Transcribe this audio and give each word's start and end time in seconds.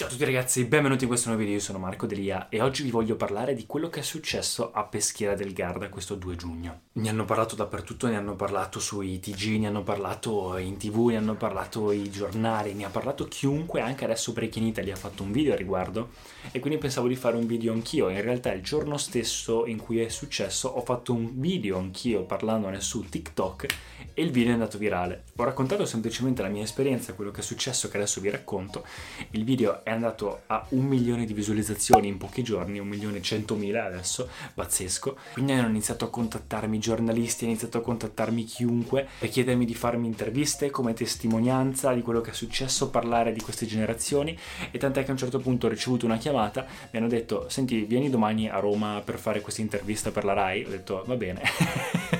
Ciao 0.00 0.08
a 0.08 0.12
tutti 0.12 0.24
ragazzi, 0.24 0.64
benvenuti 0.64 1.02
in 1.02 1.10
questo 1.10 1.28
nuovo 1.28 1.42
video, 1.42 1.58
io 1.58 1.62
sono 1.62 1.78
Marco 1.78 2.06
Delia 2.06 2.48
e 2.48 2.62
oggi 2.62 2.84
vi 2.84 2.90
voglio 2.90 3.16
parlare 3.16 3.52
di 3.52 3.66
quello 3.66 3.90
che 3.90 4.00
è 4.00 4.02
successo 4.02 4.72
a 4.72 4.84
Peschiera 4.84 5.34
del 5.34 5.52
Garda 5.52 5.90
questo 5.90 6.14
2 6.14 6.36
giugno. 6.36 6.80
Ne 6.92 7.10
hanno 7.10 7.26
parlato 7.26 7.54
dappertutto, 7.54 8.06
ne 8.06 8.16
hanno 8.16 8.34
parlato 8.34 8.80
sui 8.80 9.20
TG, 9.20 9.58
ne 9.58 9.66
hanno 9.66 9.82
parlato 9.82 10.56
in 10.56 10.78
tv, 10.78 11.08
ne 11.08 11.18
hanno 11.18 11.34
parlato 11.34 11.92
i 11.92 12.08
giornali, 12.08 12.72
ne 12.72 12.86
ha 12.86 12.88
parlato 12.88 13.28
chiunque, 13.28 13.82
anche 13.82 14.04
adesso 14.04 14.32
Break 14.32 14.56
in 14.56 14.68
Italy 14.68 14.90
ha 14.90 14.96
fatto 14.96 15.22
un 15.22 15.32
video 15.32 15.52
a 15.52 15.56
riguardo 15.56 16.12
e 16.50 16.60
quindi 16.60 16.78
pensavo 16.78 17.06
di 17.06 17.14
fare 17.14 17.36
un 17.36 17.46
video 17.46 17.74
anch'io. 17.74 18.08
In 18.08 18.22
realtà 18.22 18.54
il 18.54 18.62
giorno 18.62 18.96
stesso 18.96 19.66
in 19.66 19.76
cui 19.76 20.00
è 20.00 20.08
successo 20.08 20.68
ho 20.68 20.80
fatto 20.80 21.12
un 21.12 21.38
video 21.38 21.76
anch'io 21.76 22.22
parlandone 22.22 22.80
su 22.80 23.06
TikTok 23.06 23.66
e 24.14 24.22
il 24.22 24.30
video 24.30 24.52
è 24.52 24.54
andato 24.54 24.78
virale. 24.78 25.24
Ho 25.36 25.44
raccontato 25.44 25.84
semplicemente 25.84 26.40
la 26.40 26.48
mia 26.48 26.62
esperienza, 26.62 27.12
quello 27.12 27.30
che 27.30 27.40
è 27.40 27.44
successo 27.44 27.90
che 27.90 27.98
adesso 27.98 28.22
vi 28.22 28.30
racconto. 28.30 28.86
Il 29.32 29.44
video 29.44 29.84
è 29.84 29.89
è 29.90 29.92
andato 29.92 30.42
a 30.46 30.64
un 30.70 30.84
milione 30.84 31.24
di 31.24 31.32
visualizzazioni 31.32 32.06
in 32.06 32.16
pochi 32.16 32.44
giorni, 32.44 32.78
un 32.78 32.86
milione 32.86 33.18
e 33.18 33.22
centomila 33.22 33.86
adesso, 33.86 34.28
pazzesco. 34.54 35.16
Quindi 35.32 35.52
hanno 35.52 35.68
iniziato 35.68 36.04
a 36.04 36.10
contattarmi 36.10 36.78
giornalisti, 36.78 37.42
hanno 37.42 37.52
iniziato 37.54 37.78
a 37.78 37.82
contattarmi 37.82 38.44
chiunque 38.44 39.08
per 39.18 39.28
chiedermi 39.28 39.64
di 39.64 39.74
farmi 39.74 40.06
interviste 40.06 40.70
come 40.70 40.94
testimonianza 40.94 41.92
di 41.92 42.02
quello 42.02 42.20
che 42.20 42.30
è 42.30 42.34
successo, 42.34 42.90
parlare 42.90 43.32
di 43.32 43.40
queste 43.40 43.66
generazioni 43.66 44.38
e 44.70 44.78
tant'è 44.78 45.02
che 45.02 45.08
a 45.08 45.12
un 45.12 45.18
certo 45.18 45.40
punto 45.40 45.66
ho 45.66 45.70
ricevuto 45.70 46.06
una 46.06 46.18
chiamata, 46.18 46.64
mi 46.92 46.98
hanno 47.00 47.08
detto 47.08 47.48
senti 47.48 47.80
vieni 47.82 48.10
domani 48.10 48.48
a 48.48 48.60
Roma 48.60 49.02
per 49.04 49.18
fare 49.18 49.40
questa 49.40 49.60
intervista 49.60 50.12
per 50.12 50.24
la 50.24 50.34
RAI, 50.34 50.64
ho 50.66 50.70
detto 50.70 51.02
va 51.04 51.16
bene. 51.16 52.19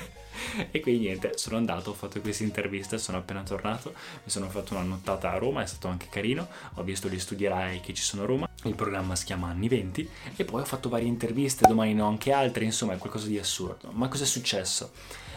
e 0.71 0.79
quindi 0.79 1.05
niente, 1.05 1.37
sono 1.37 1.57
andato, 1.57 1.91
ho 1.91 1.93
fatto 1.93 2.19
questa 2.21 2.43
intervista, 2.43 2.97
sono 2.97 3.17
appena 3.17 3.43
tornato, 3.43 3.93
mi 4.23 4.29
sono 4.29 4.49
fatto 4.49 4.73
una 4.73 4.83
nottata 4.83 5.31
a 5.31 5.37
Roma, 5.37 5.63
è 5.63 5.65
stato 5.65 5.87
anche 5.87 6.07
carino, 6.09 6.47
ho 6.75 6.83
visto 6.83 7.09
gli 7.09 7.19
studi 7.19 7.47
Rai 7.47 7.79
che 7.79 7.93
ci 7.93 8.03
sono 8.03 8.23
a 8.23 8.25
Roma, 8.25 8.49
il 8.63 8.75
programma 8.75 9.15
si 9.15 9.25
chiama 9.25 9.49
Anni 9.49 9.67
20 9.67 10.09
e 10.35 10.45
poi 10.45 10.61
ho 10.61 10.65
fatto 10.65 10.89
varie 10.89 11.07
interviste, 11.07 11.67
domani 11.67 11.93
ne 11.93 12.01
ho 12.01 12.07
anche 12.07 12.31
altre, 12.31 12.65
insomma 12.65 12.93
è 12.93 12.97
qualcosa 12.97 13.27
di 13.27 13.39
assurdo. 13.39 13.89
Ma 13.91 14.07
cosa 14.07 14.23
è 14.23 14.27
successo? 14.27 14.91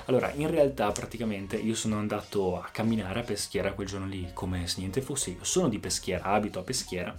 Allora, 0.07 0.31
in 0.33 0.51
realtà 0.51 0.93
praticamente 0.93 1.57
io 1.57 1.75
sono 1.75 1.97
andato 1.97 2.61
a 2.61 2.69
camminare 2.71 3.21
a 3.21 3.23
Peschiera 3.23 3.73
quel 3.73 3.87
giorno 3.87 4.07
lì 4.07 4.31
come 4.35 4.67
se 4.67 4.81
niente 4.81 5.01
fosse, 5.01 5.31
io 5.31 5.45
sono 5.45 5.69
di 5.69 5.79
Peschiera, 5.79 6.25
abito 6.25 6.59
a 6.59 6.63
Peschiera 6.63 7.17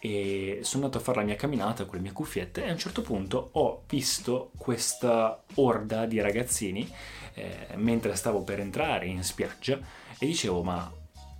e 0.00 0.60
sono 0.62 0.84
andato 0.84 1.00
a 1.00 1.04
fare 1.04 1.18
la 1.18 1.24
mia 1.24 1.36
camminata 1.36 1.84
con 1.84 1.96
le 1.96 2.02
mie 2.02 2.12
cuffiette 2.12 2.64
e 2.64 2.68
a 2.68 2.72
un 2.72 2.78
certo 2.78 3.02
punto 3.02 3.50
ho 3.52 3.82
visto 3.88 4.52
questa 4.56 5.42
orda 5.54 6.06
di 6.06 6.20
ragazzini 6.20 6.88
eh, 7.34 7.68
mentre 7.74 8.14
stavo 8.14 8.42
per 8.42 8.60
entrare 8.60 9.06
in 9.06 9.22
spiaggia 9.22 9.78
e 10.18 10.26
dicevo 10.26 10.62
ma 10.62 10.92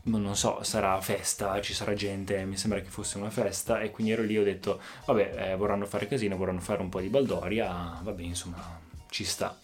non 0.04 0.34
so, 0.36 0.62
sarà 0.62 0.98
festa, 1.02 1.60
ci 1.60 1.74
sarà 1.74 1.92
gente, 1.92 2.42
mi 2.44 2.56
sembra 2.56 2.80
che 2.80 2.88
fosse 2.88 3.18
una 3.18 3.30
festa 3.30 3.80
e 3.80 3.90
quindi 3.90 4.12
ero 4.12 4.22
lì 4.22 4.36
e 4.36 4.38
ho 4.38 4.44
detto 4.44 4.80
vabbè 5.04 5.50
eh, 5.50 5.56
vorranno 5.56 5.84
fare 5.84 6.06
casino, 6.06 6.36
vorranno 6.36 6.60
fare 6.60 6.80
un 6.80 6.88
po' 6.88 7.00
di 7.00 7.08
baldoria, 7.08 7.98
vabbè 8.02 8.22
insomma 8.22 8.80
ci 9.10 9.24
sta. 9.24 9.58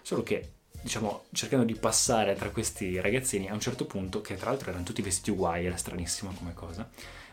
Solo 0.00 0.22
che 0.22 0.52
diciamo, 0.82 1.24
cercando 1.32 1.64
di 1.64 1.74
passare 1.74 2.34
tra 2.34 2.50
questi 2.50 3.00
ragazzini 3.00 3.48
a 3.48 3.54
un 3.54 3.60
certo 3.60 3.86
punto, 3.86 4.20
che 4.20 4.36
tra 4.36 4.50
l'altro 4.50 4.70
erano 4.70 4.84
tutti 4.84 5.00
vestiti 5.02 5.30
uguali, 5.30 5.66
era 5.66 5.76
stranissima 5.76 6.32
come 6.36 6.52
cosa, 6.52 6.88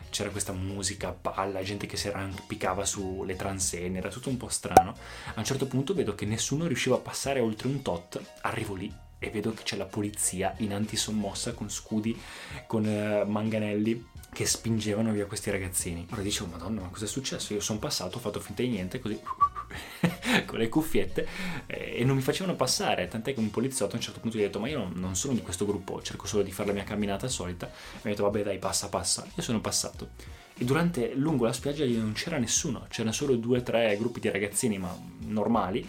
c'era 0.08 0.30
questa 0.30 0.52
musica, 0.52 1.12
palla, 1.12 1.62
gente 1.62 1.86
che 1.86 1.96
si 1.96 2.08
arrampicava 2.08 2.84
sulle 2.84 3.36
transenne, 3.36 3.98
era 3.98 4.08
tutto 4.08 4.28
un 4.28 4.36
po' 4.36 4.48
strano. 4.48 4.96
A 5.34 5.38
un 5.38 5.44
certo 5.44 5.66
punto 5.66 5.94
vedo 5.94 6.14
che 6.14 6.26
nessuno 6.26 6.66
riusciva 6.66 6.96
a 6.96 7.00
passare 7.00 7.40
oltre 7.40 7.68
un 7.68 7.82
tot, 7.82 8.20
arrivo 8.42 8.74
lì 8.74 9.08
e 9.20 9.30
vedo 9.30 9.52
che 9.52 9.62
c'è 9.62 9.76
la 9.76 9.84
polizia 9.84 10.54
in 10.58 10.72
antisommossa 10.72 11.52
con 11.52 11.70
scudi, 11.70 12.18
con 12.66 12.84
uh, 12.84 13.30
manganelli 13.30 14.08
che 14.32 14.46
spingevano 14.46 15.12
via 15.12 15.26
questi 15.26 15.50
ragazzini. 15.50 16.06
Ora 16.12 16.22
dicevo, 16.22 16.50
madonna, 16.50 16.80
ma 16.80 16.88
cosa 16.88 17.04
è 17.04 17.08
successo? 17.08 17.52
Io 17.52 17.60
sono 17.60 17.78
passato, 17.78 18.16
ho 18.16 18.20
fatto 18.20 18.40
finta 18.40 18.62
di 18.62 18.68
niente, 18.68 18.98
così 18.98 19.20
con 20.46 20.58
le 20.58 20.68
cuffiette 20.68 21.28
eh, 21.66 21.96
e 21.98 22.04
non 22.04 22.16
mi 22.16 22.22
facevano 22.22 22.56
passare, 22.56 23.08
tant'è 23.08 23.34
che 23.34 23.40
un 23.40 23.50
poliziotto 23.50 23.94
a 23.94 23.96
un 23.96 24.02
certo 24.02 24.20
punto 24.20 24.38
gli 24.38 24.42
ha 24.42 24.46
detto 24.46 24.60
ma 24.60 24.68
io 24.68 24.88
non, 24.94 25.14
sono 25.16 25.34
di 25.34 25.42
questo 25.42 25.66
gruppo, 25.66 26.00
cerco 26.00 26.26
solo 26.26 26.42
di 26.42 26.52
fare 26.52 26.68
la 26.68 26.74
mia 26.74 26.84
camminata 26.84 27.28
solita, 27.28 27.66
mi 27.66 28.00
ha 28.04 28.08
detto 28.14 28.22
vabbè 28.22 28.42
dai 28.42 28.58
passa 28.58 28.88
passa, 28.88 29.26
io 29.34 29.42
sono 29.42 29.60
passato. 29.60 30.10
E 30.56 30.64
durante, 30.64 31.14
lungo 31.14 31.44
la 31.46 31.52
spiaggia 31.52 31.84
non 31.84 32.12
c'era 32.12 32.38
nessuno, 32.38 32.86
c'erano 32.88 33.12
solo 33.12 33.34
due 33.36 33.58
o 33.58 33.62
tre 33.62 33.96
gruppi 33.96 34.20
di 34.20 34.30
ragazzini 34.30 34.78
ma 34.78 34.96
normali 35.20 35.88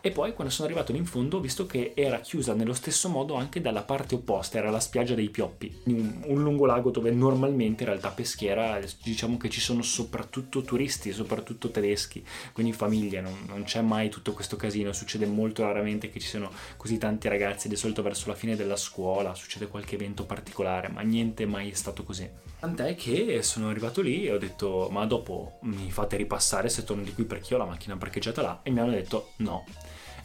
e 0.00 0.10
poi 0.12 0.32
quando 0.32 0.52
sono 0.52 0.68
arrivato 0.68 0.92
in 0.92 1.04
fondo 1.04 1.38
ho 1.38 1.40
visto 1.40 1.66
che 1.66 1.92
era 1.94 2.20
chiusa 2.20 2.54
nello 2.54 2.72
stesso 2.72 3.08
modo 3.08 3.34
anche 3.34 3.60
dalla 3.60 3.82
parte 3.82 4.14
opposta, 4.14 4.58
era 4.58 4.70
la 4.70 4.78
spiaggia 4.78 5.14
dei 5.14 5.28
Pioppi, 5.28 5.80
un, 5.84 6.22
un 6.26 6.42
lungolago 6.42 6.90
dove 6.90 7.10
normalmente 7.10 7.82
in 7.82 7.88
realtà 7.88 8.10
peschiera 8.10 8.78
diciamo 9.02 9.36
che 9.36 9.48
ci 9.48 9.60
sono 9.60 9.82
soprattutto 9.82 10.62
turisti, 10.62 11.12
soprattutto 11.12 11.70
tedeschi, 11.70 12.24
quindi 12.52 12.72
famiglie, 12.72 13.20
non, 13.20 13.34
non 13.46 13.64
c'è 13.64 13.80
mai 13.80 14.08
tutto 14.08 14.32
questo 14.32 14.56
casino, 14.56 14.92
succede 14.92 15.26
molto 15.26 15.62
raramente 15.62 16.10
che 16.10 16.20
ci 16.20 16.28
siano 16.28 16.50
così 16.76 16.96
tanti 16.98 17.28
ragazzi, 17.28 17.68
di 17.68 17.76
solito 17.76 18.02
verso 18.02 18.28
la 18.28 18.34
fine 18.34 18.54
della 18.54 18.76
scuola 18.76 19.34
succede 19.34 19.66
qualche 19.66 19.96
evento 19.96 20.24
particolare, 20.24 20.88
ma 20.88 21.00
niente 21.02 21.44
mai 21.44 21.70
è 21.70 21.74
stato 21.74 22.04
così. 22.04 22.28
Tant'è 22.60 22.94
che 22.96 23.42
sono 23.42 23.68
arrivato 23.68 24.00
lì 24.00 24.26
e 24.26 24.32
ho 24.32 24.38
detto 24.38 24.88
ma 24.90 25.06
dopo 25.06 25.58
mi 25.62 25.90
fate 25.90 26.16
ripassare 26.16 26.68
se 26.68 26.84
torno 26.84 27.02
di 27.02 27.12
qui 27.12 27.24
perché 27.24 27.54
ho 27.54 27.58
la 27.58 27.64
macchina 27.64 27.96
parcheggiata 27.96 28.42
là 28.42 28.60
e 28.62 28.70
mi 28.70 28.80
hanno 28.80 28.90
detto 28.90 29.30
no 29.36 29.64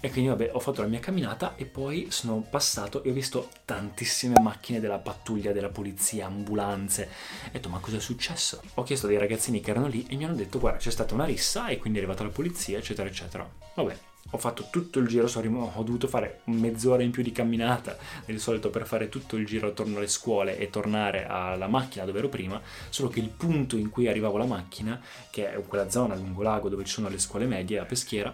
e 0.05 0.11
quindi 0.11 0.29
vabbè, 0.31 0.49
ho 0.51 0.59
fatto 0.59 0.81
la 0.81 0.89
mia 0.89 0.99
camminata 0.99 1.55
e 1.55 1.63
poi 1.63 2.07
sono 2.09 2.45
passato 2.49 3.03
e 3.03 3.09
ho 3.09 3.13
visto 3.13 3.47
tantissime 3.63 4.37
macchine 4.41 4.81
della 4.81 4.97
pattuglia, 4.97 5.53
della 5.53 5.69
polizia, 5.69 6.25
ambulanze. 6.25 7.07
Ho 7.45 7.49
detto, 7.53 7.69
ma 7.69 7.79
cosa 7.79 7.95
è 7.95 7.99
successo? 8.01 8.61
Ho 8.73 8.83
chiesto 8.83 9.07
dei 9.07 9.17
ragazzini 9.17 9.61
che 9.61 9.71
erano 9.71 9.87
lì 9.87 10.05
e 10.09 10.17
mi 10.17 10.25
hanno 10.25 10.35
detto, 10.35 10.59
guarda, 10.59 10.79
c'è 10.79 10.91
stata 10.91 11.13
una 11.13 11.23
rissa 11.23 11.69
e 11.69 11.77
quindi 11.77 11.99
è 11.99 12.01
arrivata 12.01 12.25
la 12.25 12.31
polizia, 12.31 12.79
eccetera, 12.79 13.07
eccetera. 13.07 13.49
Vabbè, 13.75 13.97
ho 14.33 14.37
fatto 14.39 14.67
tutto 14.71 14.99
il 14.99 15.07
giro, 15.07 15.29
rim- 15.41 15.57
ho 15.57 15.83
dovuto 15.83 16.07
fare 16.07 16.41
mezz'ora 16.45 17.03
in 17.03 17.11
più 17.11 17.21
di 17.21 17.31
camminata 17.31 17.95
del 18.25 18.39
solito 18.39 18.71
per 18.71 18.87
fare 18.87 19.07
tutto 19.07 19.35
il 19.35 19.45
giro 19.45 19.67
attorno 19.67 19.97
alle 19.97 20.07
scuole 20.07 20.57
e 20.57 20.69
tornare 20.71 21.27
alla 21.27 21.67
macchina 21.67 22.05
dove 22.05 22.17
ero 22.17 22.29
prima, 22.29 22.59
solo 22.89 23.09
che 23.09 23.19
il 23.19 23.29
punto 23.29 23.77
in 23.77 23.89
cui 23.89 24.07
arrivavo 24.07 24.37
la 24.37 24.45
macchina, 24.45 24.99
che 25.29 25.53
è 25.53 25.61
quella 25.67 25.89
zona 25.89 26.15
lungo 26.15 26.41
lago 26.41 26.67
dove 26.67 26.83
ci 26.83 26.93
sono 26.93 27.09
le 27.09 27.19
scuole 27.19 27.45
medie 27.45 27.77
a 27.77 27.85
Peschiera, 27.85 28.33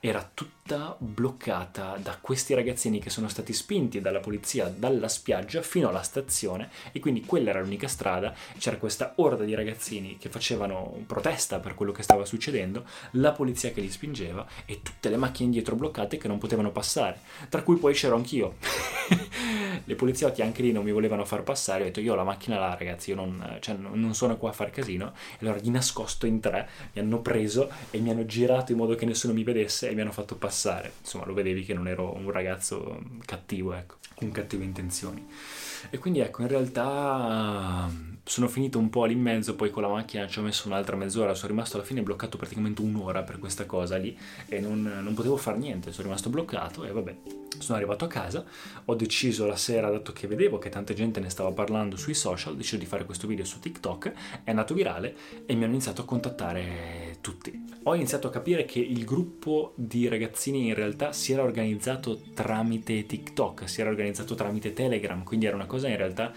era 0.00 0.28
tutta 0.32 0.96
bloccata 0.98 1.98
da 2.00 2.16
questi 2.18 2.54
ragazzini 2.54 3.00
che 3.00 3.10
sono 3.10 3.28
stati 3.28 3.52
spinti 3.52 4.00
dalla 4.00 4.20
polizia 4.20 4.72
dalla 4.74 5.08
spiaggia 5.08 5.60
fino 5.60 5.88
alla 5.88 6.00
stazione 6.02 6.70
e 6.92 7.00
quindi 7.00 7.24
quella 7.26 7.50
era 7.50 7.60
l'unica 7.60 7.86
strada, 7.86 8.32
c'era 8.56 8.78
questa 8.78 9.12
orda 9.16 9.44
di 9.44 9.54
ragazzini 9.54 10.16
che 10.16 10.30
facevano 10.30 11.02
protesta 11.06 11.58
per 11.58 11.74
quello 11.74 11.92
che 11.92 12.02
stava 12.02 12.24
succedendo, 12.24 12.84
la 13.12 13.32
polizia 13.32 13.72
che 13.72 13.82
li 13.82 13.90
spingeva 13.90 14.46
e 14.64 14.80
tutte 14.80 15.10
le 15.10 15.16
macchine 15.16 15.50
dietro 15.50 15.76
bloccate 15.76 16.16
che 16.16 16.28
non 16.28 16.38
potevano 16.38 16.70
passare, 16.70 17.20
tra 17.50 17.62
cui 17.62 17.76
poi 17.76 17.92
c'ero 17.92 18.16
anch'io. 18.16 18.56
le 19.84 19.94
poliziotti 19.94 20.40
anche 20.40 20.62
lì 20.62 20.72
non 20.72 20.84
mi 20.84 20.92
volevano 20.92 21.24
far 21.26 21.42
passare, 21.42 21.82
ho 21.82 21.86
detto 21.86 22.00
io 22.00 22.12
ho 22.12 22.16
la 22.16 22.24
macchina 22.24 22.58
là 22.58 22.74
ragazzi, 22.74 23.10
io 23.10 23.16
non, 23.16 23.58
cioè, 23.60 23.74
non 23.74 24.14
sono 24.14 24.36
qua 24.38 24.50
a 24.50 24.52
far 24.54 24.70
casino, 24.70 25.12
e 25.34 25.38
allora 25.40 25.58
di 25.58 25.70
nascosto 25.70 26.26
in 26.26 26.40
tre 26.40 26.68
mi 26.92 27.02
hanno 27.02 27.20
preso 27.20 27.70
e 27.90 27.98
mi 27.98 28.10
hanno 28.10 28.24
girato 28.24 28.72
in 28.72 28.78
modo 28.78 28.94
che 28.94 29.04
nessuno 29.04 29.34
mi 29.34 29.42
vedesse 29.42 29.89
e 29.90 29.94
mi 29.94 30.00
hanno 30.02 30.12
fatto 30.12 30.36
passare. 30.36 30.92
Insomma, 31.00 31.26
lo 31.26 31.34
vedevi 31.34 31.64
che 31.64 31.74
non 31.74 31.88
ero 31.88 32.14
un 32.14 32.30
ragazzo 32.30 33.02
cattivo, 33.24 33.74
ecco, 33.74 33.96
con 34.14 34.30
cattive 34.30 34.64
intenzioni. 34.64 35.26
E 35.90 35.98
quindi 35.98 36.20
ecco, 36.20 36.42
in 36.42 36.48
realtà 36.48 37.90
sono 38.24 38.48
finito 38.48 38.78
un 38.78 38.90
po' 38.90 39.04
lì 39.04 39.14
in 39.14 39.20
mezzo, 39.20 39.54
poi 39.54 39.70
con 39.70 39.82
la 39.82 39.88
macchina 39.88 40.26
ci 40.26 40.38
ho 40.38 40.42
messo 40.42 40.68
un'altra 40.68 40.96
mezz'ora, 40.96 41.34
sono 41.34 41.48
rimasto 41.48 41.76
alla 41.76 41.86
fine 41.86 42.02
bloccato 42.02 42.36
praticamente 42.36 42.82
un'ora 42.82 43.22
per 43.22 43.38
questa 43.38 43.66
cosa 43.66 43.96
lì 43.96 44.16
e 44.48 44.60
non, 44.60 44.82
non 44.82 45.14
potevo 45.14 45.36
fare 45.36 45.58
niente, 45.58 45.92
sono 45.92 46.04
rimasto 46.04 46.30
bloccato 46.30 46.84
e 46.84 46.92
vabbè, 46.92 47.16
sono 47.58 47.76
arrivato 47.76 48.04
a 48.04 48.08
casa, 48.08 48.44
ho 48.84 48.94
deciso 48.94 49.46
la 49.46 49.56
sera 49.56 49.90
dato 49.90 50.12
che 50.12 50.26
vedevo 50.26 50.58
che 50.58 50.68
tanta 50.68 50.94
gente 50.94 51.20
ne 51.20 51.28
stava 51.30 51.50
parlando 51.52 51.96
sui 51.96 52.14
social, 52.14 52.56
deciso 52.56 52.76
di 52.76 52.86
fare 52.86 53.04
questo 53.04 53.26
video 53.26 53.44
su 53.44 53.58
TikTok, 53.58 54.12
è 54.44 54.50
andato 54.50 54.74
virale 54.74 55.14
e 55.46 55.54
mi 55.54 55.64
hanno 55.64 55.72
iniziato 55.72 56.02
a 56.02 56.04
contattare 56.04 57.18
tutti. 57.20 57.68
Ho 57.84 57.94
iniziato 57.94 58.28
a 58.28 58.30
capire 58.30 58.64
che 58.64 58.80
il 58.80 59.04
gruppo 59.04 59.72
di 59.76 60.08
ragazzini 60.08 60.66
in 60.66 60.74
realtà 60.74 61.12
si 61.12 61.32
era 61.32 61.42
organizzato 61.42 62.20
tramite 62.34 63.06
TikTok, 63.06 63.68
si 63.68 63.80
era 63.80 63.90
organizzato 63.90 64.34
tramite 64.34 64.72
Telegram, 64.72 65.22
quindi 65.22 65.46
era 65.46 65.56
una 65.56 65.66
cosa 65.66 65.88
in 65.88 65.96
realtà 65.96 66.32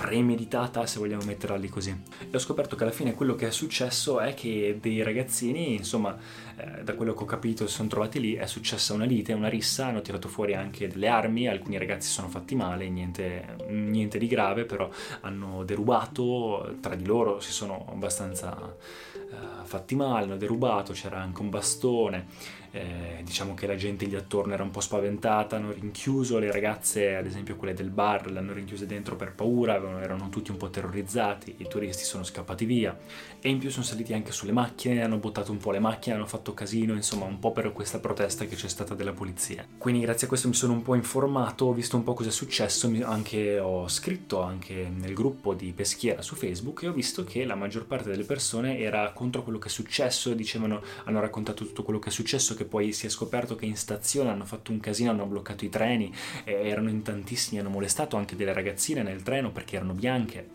premeditata, 0.00 0.86
se 0.86 0.98
vogliamo 0.98 1.24
metterla 1.26 1.56
lì 1.56 1.68
così. 1.68 1.90
E 1.90 2.34
ho 2.34 2.38
scoperto 2.38 2.74
che 2.74 2.84
alla 2.84 2.92
fine 2.92 3.12
quello 3.12 3.34
che 3.34 3.48
è 3.48 3.50
successo 3.50 4.18
è 4.18 4.32
che 4.32 4.78
dei 4.80 5.02
ragazzini, 5.02 5.74
insomma, 5.74 6.16
eh, 6.56 6.82
da 6.82 6.94
quello 6.94 7.12
che 7.12 7.22
ho 7.22 7.26
capito, 7.26 7.66
si 7.66 7.74
sono 7.74 7.90
trovati 7.90 8.18
lì, 8.18 8.32
è 8.32 8.46
successa 8.46 8.94
una 8.94 9.04
lite, 9.04 9.34
una 9.34 9.50
rissa, 9.50 9.84
hanno 9.84 10.00
tirato 10.00 10.28
fuori 10.28 10.54
anche 10.54 10.88
delle 10.88 11.08
armi, 11.08 11.48
alcuni 11.48 11.76
ragazzi 11.76 12.08
sono 12.08 12.28
fatti 12.28 12.54
male, 12.54 12.88
niente, 12.88 13.56
niente 13.68 14.16
di 14.16 14.26
grave, 14.26 14.64
però 14.64 14.88
hanno 15.20 15.64
derubato, 15.64 16.76
tra 16.80 16.94
di 16.94 17.04
loro 17.04 17.40
si 17.40 17.52
sono 17.52 17.84
abbastanza 17.90 18.74
eh, 19.14 19.64
fatti 19.64 19.94
male, 19.96 20.24
hanno 20.24 20.38
derubato, 20.38 20.94
c'era 20.94 21.20
anche 21.20 21.42
un 21.42 21.50
bastone 21.50 22.26
eh, 22.72 23.20
diciamo 23.22 23.54
che 23.54 23.66
la 23.66 23.76
gente 23.76 24.06
lì 24.06 24.14
attorno 24.14 24.52
era 24.52 24.62
un 24.62 24.70
po' 24.70 24.80
spaventata, 24.80 25.56
hanno 25.56 25.72
rinchiuso 25.72 26.38
le 26.38 26.50
ragazze, 26.52 27.16
ad 27.16 27.26
esempio 27.26 27.56
quelle 27.56 27.74
del 27.74 27.90
bar, 27.90 28.30
le 28.30 28.38
hanno 28.38 28.52
rinchiuse 28.52 28.86
dentro 28.86 29.16
per 29.16 29.34
paura, 29.34 29.74
erano 30.00 30.28
tutti 30.28 30.50
un 30.50 30.56
po' 30.56 30.70
terrorizzati, 30.70 31.56
i 31.58 31.68
turisti 31.68 32.04
sono 32.04 32.24
scappati 32.24 32.64
via 32.64 32.96
e 33.40 33.48
in 33.48 33.58
più 33.58 33.70
sono 33.70 33.84
saliti 33.84 34.12
anche 34.12 34.32
sulle 34.32 34.52
macchine, 34.52 35.02
hanno 35.02 35.16
buttato 35.16 35.50
un 35.50 35.58
po' 35.58 35.70
le 35.70 35.78
macchine, 35.78 36.14
hanno 36.14 36.26
fatto 36.26 36.54
casino, 36.54 36.94
insomma 36.94 37.24
un 37.24 37.38
po' 37.38 37.52
per 37.52 37.72
questa 37.72 37.98
protesta 37.98 38.44
che 38.44 38.54
c'è 38.54 38.68
stata 38.68 38.94
della 38.94 39.12
polizia. 39.12 39.66
Quindi 39.78 40.02
grazie 40.02 40.26
a 40.26 40.28
questo 40.28 40.48
mi 40.48 40.54
sono 40.54 40.72
un 40.72 40.82
po' 40.82 40.94
informato, 40.94 41.66
ho 41.66 41.72
visto 41.72 41.96
un 41.96 42.04
po' 42.04 42.14
cosa 42.14 42.28
è 42.28 42.32
successo, 42.32 42.92
anche, 43.02 43.58
ho 43.58 43.88
scritto 43.88 44.42
anche 44.42 44.90
nel 44.94 45.14
gruppo 45.14 45.54
di 45.54 45.72
peschiera 45.72 46.22
su 46.22 46.34
Facebook 46.34 46.82
e 46.82 46.88
ho 46.88 46.92
visto 46.92 47.24
che 47.24 47.44
la 47.44 47.54
maggior 47.54 47.86
parte 47.86 48.10
delle 48.10 48.24
persone 48.24 48.78
era 48.78 49.10
contro 49.12 49.42
quello 49.42 49.58
che 49.58 49.68
è 49.68 49.70
successo, 49.70 50.34
dicevano, 50.34 50.82
hanno 51.04 51.20
raccontato 51.20 51.64
tutto 51.64 51.82
quello 51.82 51.98
che 51.98 52.10
è 52.10 52.12
successo, 52.12 52.54
che 52.60 52.66
poi 52.66 52.92
si 52.92 53.06
è 53.06 53.08
scoperto 53.08 53.56
che 53.56 53.64
in 53.64 53.76
stazione 53.76 54.28
hanno 54.28 54.44
fatto 54.44 54.70
un 54.70 54.80
casino, 54.80 55.10
hanno 55.10 55.24
bloccato 55.24 55.64
i 55.64 55.70
treni, 55.70 56.12
erano 56.44 56.90
in 56.90 57.00
tantissimi, 57.00 57.58
hanno 57.58 57.70
molestato 57.70 58.18
anche 58.18 58.36
delle 58.36 58.52
ragazzine 58.52 59.02
nel 59.02 59.22
treno 59.22 59.50
perché 59.50 59.76
erano 59.76 59.94
bianche 59.94 60.48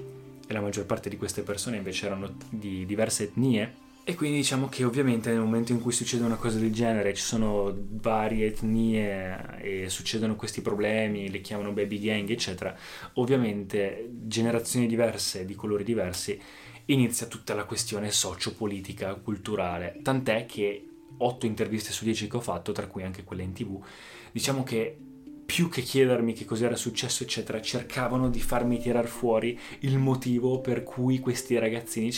e 0.48 0.54
la 0.54 0.62
maggior 0.62 0.86
parte 0.86 1.10
di 1.10 1.18
queste 1.18 1.42
persone 1.42 1.78
invece 1.78 2.06
erano 2.06 2.36
di 2.50 2.86
diverse 2.86 3.24
etnie. 3.24 3.84
E 4.04 4.14
quindi 4.14 4.38
diciamo 4.38 4.70
che 4.70 4.84
ovviamente 4.84 5.32
nel 5.32 5.40
momento 5.40 5.72
in 5.72 5.82
cui 5.82 5.92
succede 5.92 6.24
una 6.24 6.36
cosa 6.36 6.60
del 6.60 6.72
genere, 6.72 7.16
ci 7.16 7.24
sono 7.24 7.76
varie 7.76 8.46
etnie 8.46 9.58
e 9.62 9.90
succedono 9.90 10.36
questi 10.36 10.62
problemi, 10.62 11.32
le 11.32 11.42
chiamano 11.42 11.72
baby 11.72 12.00
gang, 12.00 12.30
eccetera, 12.30 12.78
ovviamente 13.14 14.12
generazioni 14.12 14.86
diverse, 14.86 15.44
di 15.44 15.56
colori 15.56 15.84
diversi, 15.84 16.40
inizia 16.86 17.26
tutta 17.26 17.56
la 17.56 17.64
questione 17.64 18.12
sociopolitica, 18.12 19.16
culturale. 19.16 20.02
Tant'è 20.04 20.46
che 20.46 20.90
8 21.18 21.46
interviste 21.46 21.92
su 21.92 22.04
10 22.04 22.28
che 22.28 22.38
ho 22.38 22.42
fatto, 22.42 22.72
tra 22.72 22.88
cui 22.88 23.04
anche 23.04 23.24
quelle 23.24 23.44
in 23.44 23.54
tv, 23.54 23.84
diciamo 24.32 24.64
che 24.64 24.98
più 25.46 25.70
che 25.70 25.82
chiedermi 25.82 26.34
che 26.34 26.44
cos'era 26.44 26.76
successo, 26.76 27.24
eccetera, 27.24 27.62
cercavano 27.62 28.30
di 28.30 28.42
farmi 28.42 28.80
tirar 28.80 29.06
fuori 29.06 29.58
il 29.80 29.98
motivo 29.98 30.60
per 30.60 30.84
cui 30.84 31.20
questi 31.20 31.58
ragazzini 31.60 32.12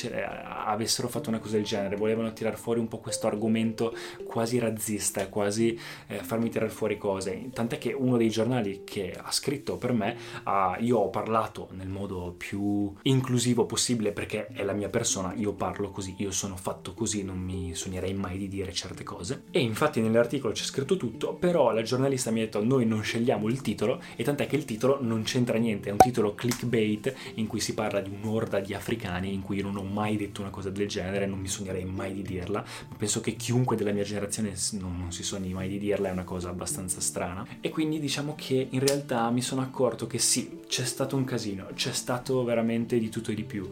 avessero 0.66 1.10
fatto 1.10 1.30
una 1.30 1.40
cosa 1.40 1.58
del 1.58 1.66
genere. 1.66 1.98
Volevano 1.98 2.32
tirar 2.32 2.58
fuori 2.58 2.80
un 2.80 2.88
po' 2.88 3.00
questo 3.00 3.28
argomento 3.28 3.94
quasi 4.26 4.60
razzista, 4.60 5.28
quasi 5.28 5.78
eh, 6.08 6.24
farmi 6.24 6.50
tirar 6.50 6.70
fuori 6.70 6.98
cose. 6.98 7.50
Tant'è 7.54 7.78
che 7.78 7.92
uno 7.92 8.18
dei 8.18 8.30
giornali 8.30 8.84
che 8.86 9.14
ha 9.22 9.32
scritto 9.32 9.76
per 9.78 9.92
me, 9.92 10.18
ha, 10.44 10.78
io 10.80 10.98
ho 11.00 11.10
parlato 11.10 11.68
nel 11.72 11.90
modo 11.90 12.34
più 12.38 12.92
inclusivo 13.04 13.66
possibile 13.66 14.14
perché 14.14 14.48
è 14.48 14.64
la 14.64 14.74
mia 14.74 14.90
persona, 14.90 15.34
io 15.36 15.52
parlo 15.54 15.90
così, 15.90 16.16
io 16.18 16.32
sono 16.32 16.56
fatto 16.56 16.94
così, 16.94 17.24
non 17.24 17.38
mi 17.38 17.76
sognerei 17.76 18.14
mai 18.14 18.38
di 18.38 18.48
dire 18.48 18.72
certe 18.72 19.04
cose. 19.04 19.44
E 19.52 19.60
infatti 19.60 20.00
nell'articolo 20.00 20.54
c'è 20.54 20.64
scritto 20.64 20.96
tutto, 20.96 21.34
però 21.34 21.72
la 21.74 21.82
giornalista 21.82 22.32
mi 22.32 22.40
ha 22.40 22.46
detto 22.46 22.64
noi 22.64 22.86
non 22.86 23.02
scegliamo 23.02 23.17
scegliamo 23.18 23.48
il 23.48 23.62
titolo 23.62 24.02
e 24.16 24.24
tant'è 24.24 24.48
che 24.48 24.56
il 24.56 24.66
titolo 24.66 25.00
non 25.02 25.24
c'entra 25.24 25.58
niente, 25.58 25.90
è 25.90 25.92
un 25.92 25.98
titolo 25.98 26.36
clickbait 26.36 27.14
in 27.36 27.48
cui 27.48 27.60
si 27.60 27.74
parla 27.74 28.00
di 28.00 28.12
un'orda 28.22 28.60
di 28.60 28.74
africani 28.74 29.34
in 29.34 29.42
cui 29.42 29.58
io 29.58 29.64
non 29.64 29.78
ho 29.78 29.84
mai 29.84 30.18
detto 30.18 30.42
una 30.42 30.52
cosa 30.52 30.70
del 30.70 30.88
genere, 30.88 31.26
non 31.26 31.40
mi 31.40 31.48
sognerei 31.48 31.86
mai 31.86 32.14
di 32.14 32.22
dirla, 32.22 32.64
penso 32.96 33.20
che 33.20 33.36
chiunque 33.36 33.76
della 33.76 33.92
mia 33.92 34.04
generazione 34.04 34.54
non, 34.74 34.98
non 34.98 35.12
si 35.12 35.24
sogni 35.24 35.52
mai 35.54 35.68
di 35.68 35.80
dirla, 35.80 36.10
è 36.10 36.12
una 36.12 36.24
cosa 36.24 36.50
abbastanza 36.50 37.02
strana. 37.02 37.46
E 37.60 37.70
quindi 37.70 38.00
diciamo 38.00 38.36
che 38.36 38.68
in 38.70 38.80
realtà 38.80 39.30
mi 39.32 39.42
sono 39.42 39.62
accorto 39.62 40.06
che 40.08 40.20
sì, 40.20 40.60
c'è 40.68 40.86
stato 40.86 41.16
un 41.16 41.24
casino, 41.24 41.68
c'è 41.74 41.92
stato 41.92 42.44
veramente 42.44 43.00
di 43.00 43.10
tutto 43.10 43.32
e 43.32 43.36
di 43.36 43.44
più, 43.44 43.70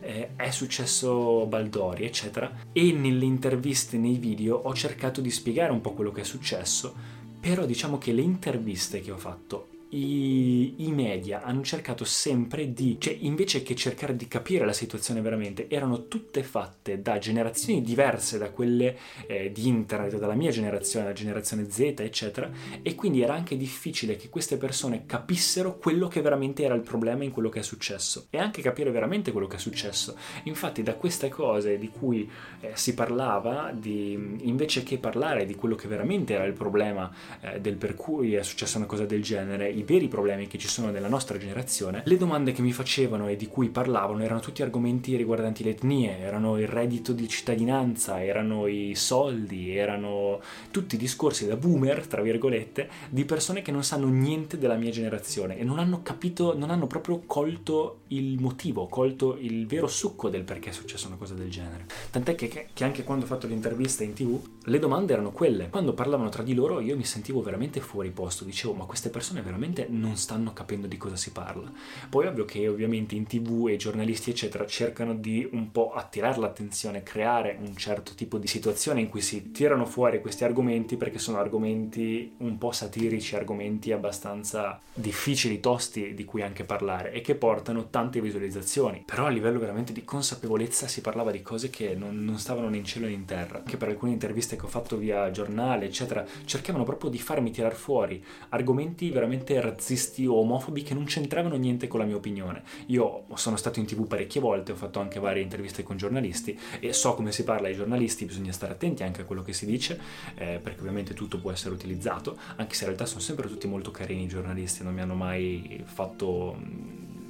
eh, 0.00 0.30
è 0.34 0.50
successo 0.50 1.46
Baldori, 1.46 2.04
eccetera, 2.04 2.50
e 2.72 2.92
nelle 2.92 3.24
interviste, 3.24 3.96
nei 3.96 4.16
video 4.16 4.56
ho 4.56 4.74
cercato 4.74 5.20
di 5.20 5.30
spiegare 5.30 5.70
un 5.70 5.80
po' 5.80 5.92
quello 5.92 6.10
che 6.10 6.22
è 6.22 6.24
successo 6.24 7.17
però 7.40 7.64
diciamo 7.64 7.98
che 7.98 8.12
le 8.12 8.22
interviste 8.22 9.00
che 9.00 9.10
ho 9.10 9.16
fatto 9.18 9.68
i, 9.90 10.74
i, 10.84 10.92
media 10.92 11.42
hanno 11.42 11.62
cercato 11.62 12.04
sempre 12.04 12.72
di, 12.72 12.96
cioè 12.98 13.16
invece 13.20 13.62
che 13.62 13.74
cercare 13.74 14.16
di 14.16 14.28
capire 14.28 14.66
la 14.66 14.72
situazione 14.72 15.20
veramente, 15.20 15.68
erano 15.68 16.08
tutte 16.08 16.42
fatte 16.42 17.00
da 17.00 17.18
generazioni 17.18 17.80
diverse 17.80 18.38
da 18.38 18.50
quelle 18.50 18.96
eh, 19.26 19.50
di 19.50 19.66
internet, 19.66 20.18
dalla 20.18 20.34
mia 20.34 20.50
generazione, 20.50 21.06
la 21.06 21.12
generazione 21.12 21.70
Z, 21.70 21.94
eccetera, 21.98 22.50
e 22.82 22.94
quindi 22.94 23.22
era 23.22 23.34
anche 23.34 23.56
difficile 23.56 24.16
che 24.16 24.28
queste 24.28 24.58
persone 24.58 25.06
capissero 25.06 25.78
quello 25.78 26.08
che 26.08 26.20
veramente 26.20 26.64
era 26.64 26.74
il 26.74 26.82
problema 26.82 27.24
in 27.24 27.30
quello 27.30 27.48
che 27.48 27.60
è 27.60 27.62
successo 27.62 28.26
e 28.30 28.38
anche 28.38 28.60
capire 28.60 28.90
veramente 28.90 29.32
quello 29.32 29.46
che 29.46 29.56
è 29.56 29.60
successo. 29.60 30.16
Infatti 30.44 30.82
da 30.82 30.94
queste 30.94 31.28
cose 31.28 31.78
di 31.78 31.88
cui 31.88 32.28
eh, 32.60 32.72
si 32.74 32.94
parlava, 32.94 33.72
di, 33.74 34.12
invece 34.42 34.82
che 34.82 34.98
parlare 34.98 35.46
di 35.46 35.54
quello 35.54 35.74
che 35.76 35.88
veramente 35.88 36.34
era 36.34 36.44
il 36.44 36.52
problema 36.52 37.10
eh, 37.40 37.60
del 37.60 37.76
per 37.76 37.94
cui 37.94 38.34
è 38.34 38.42
successa 38.42 38.76
una 38.76 38.86
cosa 38.86 39.06
del 39.06 39.22
genere, 39.22 39.70
i 39.78 39.84
veri 39.84 40.08
problemi 40.08 40.46
che 40.46 40.58
ci 40.58 40.68
sono 40.68 40.90
nella 40.90 41.08
nostra 41.08 41.38
generazione, 41.38 42.02
le 42.04 42.16
domande 42.16 42.52
che 42.52 42.62
mi 42.62 42.72
facevano 42.72 43.28
e 43.28 43.36
di 43.36 43.46
cui 43.46 43.68
parlavano 43.68 44.22
erano 44.22 44.40
tutti 44.40 44.62
argomenti 44.62 45.16
riguardanti 45.16 45.62
le 45.64 45.70
etnie, 45.70 46.18
erano 46.18 46.58
il 46.58 46.68
reddito 46.68 47.12
di 47.12 47.28
cittadinanza, 47.28 48.22
erano 48.22 48.66
i 48.66 48.94
soldi, 48.94 49.76
erano 49.76 50.40
tutti 50.70 50.96
discorsi 50.96 51.46
da 51.46 51.56
boomer, 51.56 52.06
tra 52.06 52.22
virgolette, 52.22 52.88
di 53.08 53.24
persone 53.24 53.62
che 53.62 53.70
non 53.70 53.84
sanno 53.84 54.08
niente 54.08 54.58
della 54.58 54.76
mia 54.76 54.90
generazione 54.90 55.58
e 55.58 55.64
non 55.64 55.78
hanno 55.78 56.02
capito, 56.02 56.56
non 56.56 56.70
hanno 56.70 56.86
proprio 56.86 57.22
colto 57.26 58.00
il 58.08 58.40
motivo, 58.40 58.86
colto 58.86 59.36
il 59.38 59.66
vero 59.66 59.86
succo 59.86 60.28
del 60.28 60.44
perché 60.44 60.70
è 60.70 60.72
successa 60.72 61.08
una 61.08 61.16
cosa 61.16 61.34
del 61.34 61.50
genere. 61.50 61.86
Tant'è 62.10 62.34
che, 62.34 62.68
che 62.72 62.84
anche 62.84 63.04
quando 63.04 63.24
ho 63.24 63.28
fatto 63.28 63.46
l'intervista 63.46 64.04
in 64.04 64.12
tv, 64.12 64.40
le 64.64 64.78
domande 64.78 65.12
erano 65.12 65.30
quelle. 65.30 65.68
Quando 65.68 65.94
parlavano 65.94 66.28
tra 66.28 66.42
di 66.42 66.54
loro 66.54 66.80
io 66.80 66.96
mi 66.96 67.04
sentivo 67.04 67.42
veramente 67.42 67.80
fuori 67.80 68.10
posto, 68.10 68.44
dicevo 68.44 68.74
ma 68.74 68.84
queste 68.84 69.10
persone 69.10 69.42
veramente 69.42 69.86
non 69.88 70.16
stanno 70.16 70.52
capendo 70.52 70.86
di 70.86 70.96
cosa 70.96 71.16
si 71.16 71.32
parla. 71.32 71.70
Poi 72.08 72.26
ovvio 72.26 72.44
che 72.44 72.68
ovviamente 72.68 73.14
in 73.14 73.26
tv 73.26 73.68
e 73.68 73.76
giornalisti 73.76 74.30
eccetera 74.30 74.66
cercano 74.66 75.14
di 75.14 75.48
un 75.52 75.70
po' 75.70 75.92
attirare 75.92 76.38
l'attenzione, 76.38 77.02
creare 77.02 77.56
un 77.60 77.76
certo 77.76 78.12
tipo 78.14 78.38
di 78.38 78.46
situazione 78.46 79.00
in 79.00 79.08
cui 79.08 79.20
si 79.20 79.50
tirano 79.50 79.86
fuori 79.86 80.20
questi 80.20 80.44
argomenti 80.44 80.96
perché 80.96 81.18
sono 81.18 81.38
argomenti 81.38 82.34
un 82.38 82.58
po' 82.58 82.72
satirici, 82.72 83.36
argomenti 83.36 83.92
abbastanza 83.92 84.80
difficili, 84.92 85.60
tosti 85.60 86.14
di 86.14 86.24
cui 86.24 86.42
anche 86.42 86.64
parlare 86.64 87.12
e 87.12 87.20
che 87.20 87.34
portano 87.34 87.88
tante 87.98 88.20
visualizzazioni. 88.20 89.02
Però 89.04 89.26
a 89.26 89.28
livello 89.28 89.58
veramente 89.58 89.92
di 89.92 90.04
consapevolezza 90.04 90.86
si 90.86 91.00
parlava 91.00 91.32
di 91.32 91.42
cose 91.42 91.68
che 91.68 91.96
non, 91.96 92.24
non 92.24 92.38
stavano 92.38 92.68
né 92.68 92.76
in 92.76 92.84
cielo 92.84 93.06
né 93.06 93.12
in 93.12 93.24
terra. 93.24 93.62
Che 93.66 93.76
per 93.76 93.88
alcune 93.88 94.12
interviste 94.12 94.54
che 94.54 94.64
ho 94.64 94.68
fatto 94.68 94.96
via 94.96 95.32
giornale 95.32 95.86
eccetera 95.86 96.24
cercavano 96.44 96.84
proprio 96.84 97.10
di 97.10 97.18
farmi 97.18 97.50
tirar 97.50 97.74
fuori 97.74 98.24
argomenti 98.50 99.10
veramente 99.10 99.60
razzisti 99.60 100.26
o 100.26 100.34
omofobi 100.34 100.84
che 100.84 100.94
non 100.94 101.06
c'entravano 101.06 101.56
niente 101.56 101.88
con 101.88 101.98
la 101.98 102.06
mia 102.06 102.14
opinione. 102.14 102.62
Io 102.86 103.24
sono 103.34 103.56
stato 103.56 103.80
in 103.80 103.86
tv 103.86 104.06
parecchie 104.06 104.40
volte, 104.40 104.70
ho 104.70 104.76
fatto 104.76 105.00
anche 105.00 105.18
varie 105.18 105.42
interviste 105.42 105.82
con 105.82 105.96
giornalisti 105.96 106.56
e 106.78 106.92
so 106.92 107.14
come 107.14 107.32
si 107.32 107.42
parla 107.42 107.66
ai 107.66 107.74
giornalisti, 107.74 108.26
bisogna 108.26 108.52
stare 108.52 108.74
attenti 108.74 109.02
anche 109.02 109.22
a 109.22 109.24
quello 109.24 109.42
che 109.42 109.52
si 109.52 109.66
dice, 109.66 109.98
eh, 110.36 110.60
perché 110.62 110.78
ovviamente 110.78 111.14
tutto 111.14 111.40
può 111.40 111.50
essere 111.50 111.74
utilizzato, 111.74 112.38
anche 112.56 112.74
se 112.74 112.82
in 112.82 112.90
realtà 112.90 113.06
sono 113.06 113.20
sempre 113.20 113.48
tutti 113.48 113.66
molto 113.66 113.90
carini 113.90 114.22
i 114.22 114.28
giornalisti, 114.28 114.84
non 114.84 114.94
mi 114.94 115.00
hanno 115.00 115.14
mai 115.14 115.82
fatto 115.84 116.56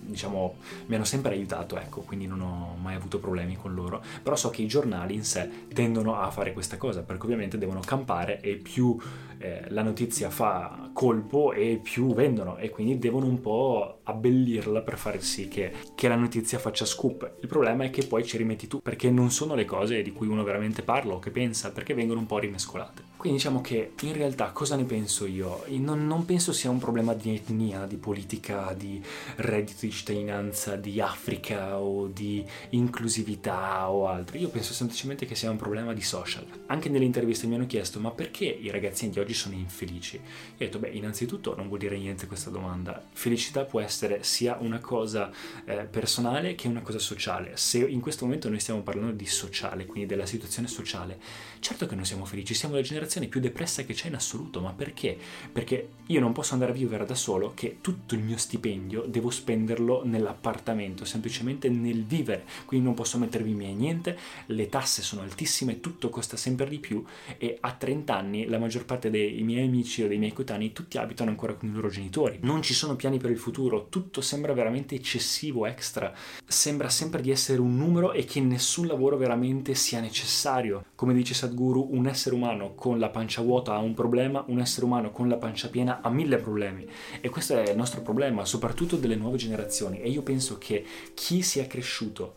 diciamo, 0.08 0.56
mi 0.86 0.94
hanno 0.94 1.04
sempre 1.04 1.34
aiutato, 1.34 1.78
ecco, 1.78 2.00
quindi 2.00 2.26
non 2.26 2.40
ho 2.40 2.76
mai 2.80 2.94
avuto 2.94 3.18
problemi 3.18 3.56
con 3.56 3.74
loro. 3.74 4.02
Però 4.22 4.34
so 4.36 4.50
che 4.50 4.62
i 4.62 4.66
giornali 4.66 5.14
in 5.14 5.24
sé 5.24 5.48
tendono 5.72 6.18
a 6.18 6.30
fare 6.30 6.52
questa 6.52 6.76
cosa, 6.76 7.02
perché 7.02 7.24
ovviamente 7.24 7.58
devono 7.58 7.80
campare 7.80 8.40
e 8.40 8.56
più 8.56 8.98
eh, 9.38 9.64
la 9.68 9.82
notizia 9.82 10.30
fa 10.30 10.90
colpo 10.92 11.52
e 11.52 11.80
più 11.82 12.12
vendono 12.14 12.56
e 12.56 12.70
quindi 12.70 12.98
devono 12.98 13.26
un 13.26 13.40
po' 13.40 14.00
abbellirla 14.02 14.80
per 14.80 14.98
far 14.98 15.20
sì 15.22 15.48
che, 15.48 15.72
che 15.94 16.08
la 16.08 16.16
notizia 16.16 16.58
faccia 16.58 16.84
scoop. 16.84 17.36
Il 17.40 17.48
problema 17.48 17.84
è 17.84 17.90
che 17.90 18.06
poi 18.06 18.24
ci 18.24 18.36
rimetti 18.36 18.66
tu, 18.66 18.80
perché 18.80 19.10
non 19.10 19.30
sono 19.30 19.54
le 19.54 19.64
cose 19.64 20.02
di 20.02 20.12
cui 20.12 20.26
uno 20.26 20.42
veramente 20.42 20.82
parla 20.82 21.14
o 21.14 21.18
che 21.18 21.30
pensa, 21.30 21.70
perché 21.70 21.94
vengono 21.94 22.20
un 22.20 22.26
po' 22.26 22.38
rimescolate. 22.38 23.08
Quindi 23.18 23.38
diciamo 23.38 23.60
che 23.60 23.94
in 24.02 24.12
realtà 24.12 24.52
cosa 24.52 24.76
ne 24.76 24.84
penso 24.84 25.26
io? 25.26 25.64
Non, 25.70 26.06
non, 26.06 26.24
penso 26.24 26.52
sia 26.52 26.70
un 26.70 26.78
problema 26.78 27.14
di 27.14 27.34
etnia, 27.34 27.84
di 27.84 27.96
politica, 27.96 28.72
di 28.76 29.02
reddito 29.36 29.78
di 29.80 29.90
cittadinanza, 29.90 30.76
di 30.76 31.00
Africa 31.00 31.80
o 31.80 32.06
di 32.06 32.44
inclusività 32.70 33.90
o 33.90 34.06
altro. 34.06 34.38
Io 34.38 34.48
penso 34.48 34.72
semplicemente 34.72 35.26
che 35.26 35.34
sia 35.34 35.50
un 35.50 35.56
problema 35.56 35.92
di 35.92 36.00
social. 36.00 36.46
Anche 36.66 36.88
nelle 36.88 37.04
interviste 37.04 37.48
mi 37.48 37.56
hanno 37.56 37.66
chiesto 37.66 37.98
ma 37.98 38.12
perché 38.12 38.44
i 38.44 38.70
ragazzini 38.70 39.10
di 39.10 39.18
oggi 39.18 39.27
sono 39.34 39.54
infelici? 39.54 40.16
Io 40.16 40.22
ho 40.22 40.54
detto 40.56 40.78
beh 40.78 40.90
innanzitutto 40.90 41.56
non 41.56 41.68
vuol 41.68 41.78
dire 41.80 41.98
niente 41.98 42.26
questa 42.26 42.50
domanda. 42.50 43.02
Felicità 43.12 43.64
può 43.64 43.80
essere 43.80 44.22
sia 44.22 44.56
una 44.60 44.78
cosa 44.78 45.30
eh, 45.64 45.84
personale 45.84 46.54
che 46.54 46.68
una 46.68 46.82
cosa 46.82 46.98
sociale. 46.98 47.56
Se 47.56 47.78
in 47.78 48.00
questo 48.00 48.24
momento 48.24 48.48
noi 48.48 48.60
stiamo 48.60 48.82
parlando 48.82 49.12
di 49.12 49.26
sociale, 49.26 49.86
quindi 49.86 50.06
della 50.06 50.26
situazione 50.26 50.68
sociale, 50.68 51.18
certo 51.60 51.86
che 51.86 51.94
non 51.94 52.04
siamo 52.04 52.24
felici, 52.24 52.54
siamo 52.54 52.74
la 52.74 52.80
generazione 52.80 52.96
generazione 52.98 53.28
più 53.28 53.40
depressa 53.40 53.82
che 53.82 53.94
c'è 53.94 54.08
in 54.08 54.14
assoluto. 54.14 54.60
Ma 54.60 54.72
perché? 54.72 55.16
Perché 55.52 55.88
io 56.06 56.20
non 56.20 56.32
posso 56.32 56.52
andare 56.52 56.72
a 56.72 56.74
vivere 56.74 57.04
da 57.04 57.14
solo 57.14 57.52
che 57.54 57.78
tutto 57.80 58.14
il 58.14 58.22
mio 58.22 58.36
stipendio 58.36 59.04
devo 59.06 59.30
spenderlo 59.30 60.02
nell'appartamento, 60.04 61.04
semplicemente 61.04 61.68
nel 61.68 62.04
vivere. 62.04 62.44
Quindi 62.66 62.86
non 62.86 62.94
posso 62.94 63.18
mettervi 63.18 63.52
via 63.52 63.68
niente, 63.68 64.18
le 64.46 64.68
tasse 64.68 65.02
sono 65.02 65.22
altissime, 65.22 65.80
tutto 65.80 66.10
costa 66.10 66.36
sempre 66.36 66.68
di 66.68 66.78
più 66.78 67.04
e 67.38 67.56
a 67.60 67.72
30 67.72 68.16
anni 68.16 68.46
la 68.46 68.58
maggior 68.58 68.84
parte 68.84 69.10
dei 69.10 69.17
miei 69.42 69.66
amici 69.66 70.02
o 70.02 70.08
dei 70.08 70.18
miei 70.18 70.32
coetanei 70.32 70.72
tutti 70.72 70.98
abitano 70.98 71.30
ancora 71.30 71.54
con 71.54 71.68
i 71.68 71.72
loro 71.72 71.88
genitori. 71.88 72.38
Non 72.42 72.62
ci 72.62 72.74
sono 72.74 72.96
piani 72.96 73.18
per 73.18 73.30
il 73.30 73.38
futuro, 73.38 73.88
tutto 73.88 74.20
sembra 74.20 74.52
veramente 74.52 74.94
eccessivo, 74.94 75.66
extra. 75.66 76.12
Sembra 76.46 76.88
sempre 76.88 77.20
di 77.20 77.30
essere 77.30 77.60
un 77.60 77.76
numero 77.76 78.12
e 78.12 78.24
che 78.24 78.40
nessun 78.40 78.86
lavoro 78.86 79.16
veramente 79.16 79.74
sia 79.74 80.00
necessario. 80.00 80.84
Come 80.94 81.14
dice 81.14 81.34
Sadhguru, 81.34 81.88
un 81.92 82.06
essere 82.06 82.34
umano 82.34 82.74
con 82.74 82.98
la 82.98 83.08
pancia 83.08 83.42
vuota 83.42 83.74
ha 83.74 83.78
un 83.78 83.94
problema, 83.94 84.44
un 84.48 84.60
essere 84.60 84.86
umano 84.86 85.10
con 85.10 85.28
la 85.28 85.36
pancia 85.36 85.68
piena 85.68 86.00
ha 86.02 86.10
mille 86.10 86.38
problemi. 86.38 86.86
E 87.20 87.28
questo 87.28 87.56
è 87.56 87.70
il 87.70 87.76
nostro 87.76 88.02
problema, 88.02 88.44
soprattutto 88.44 88.96
delle 88.96 89.16
nuove 89.16 89.36
generazioni. 89.36 90.00
E 90.00 90.08
io 90.08 90.22
penso 90.22 90.58
che 90.58 90.84
chi 91.14 91.42
sia 91.42 91.66
cresciuto 91.66 92.34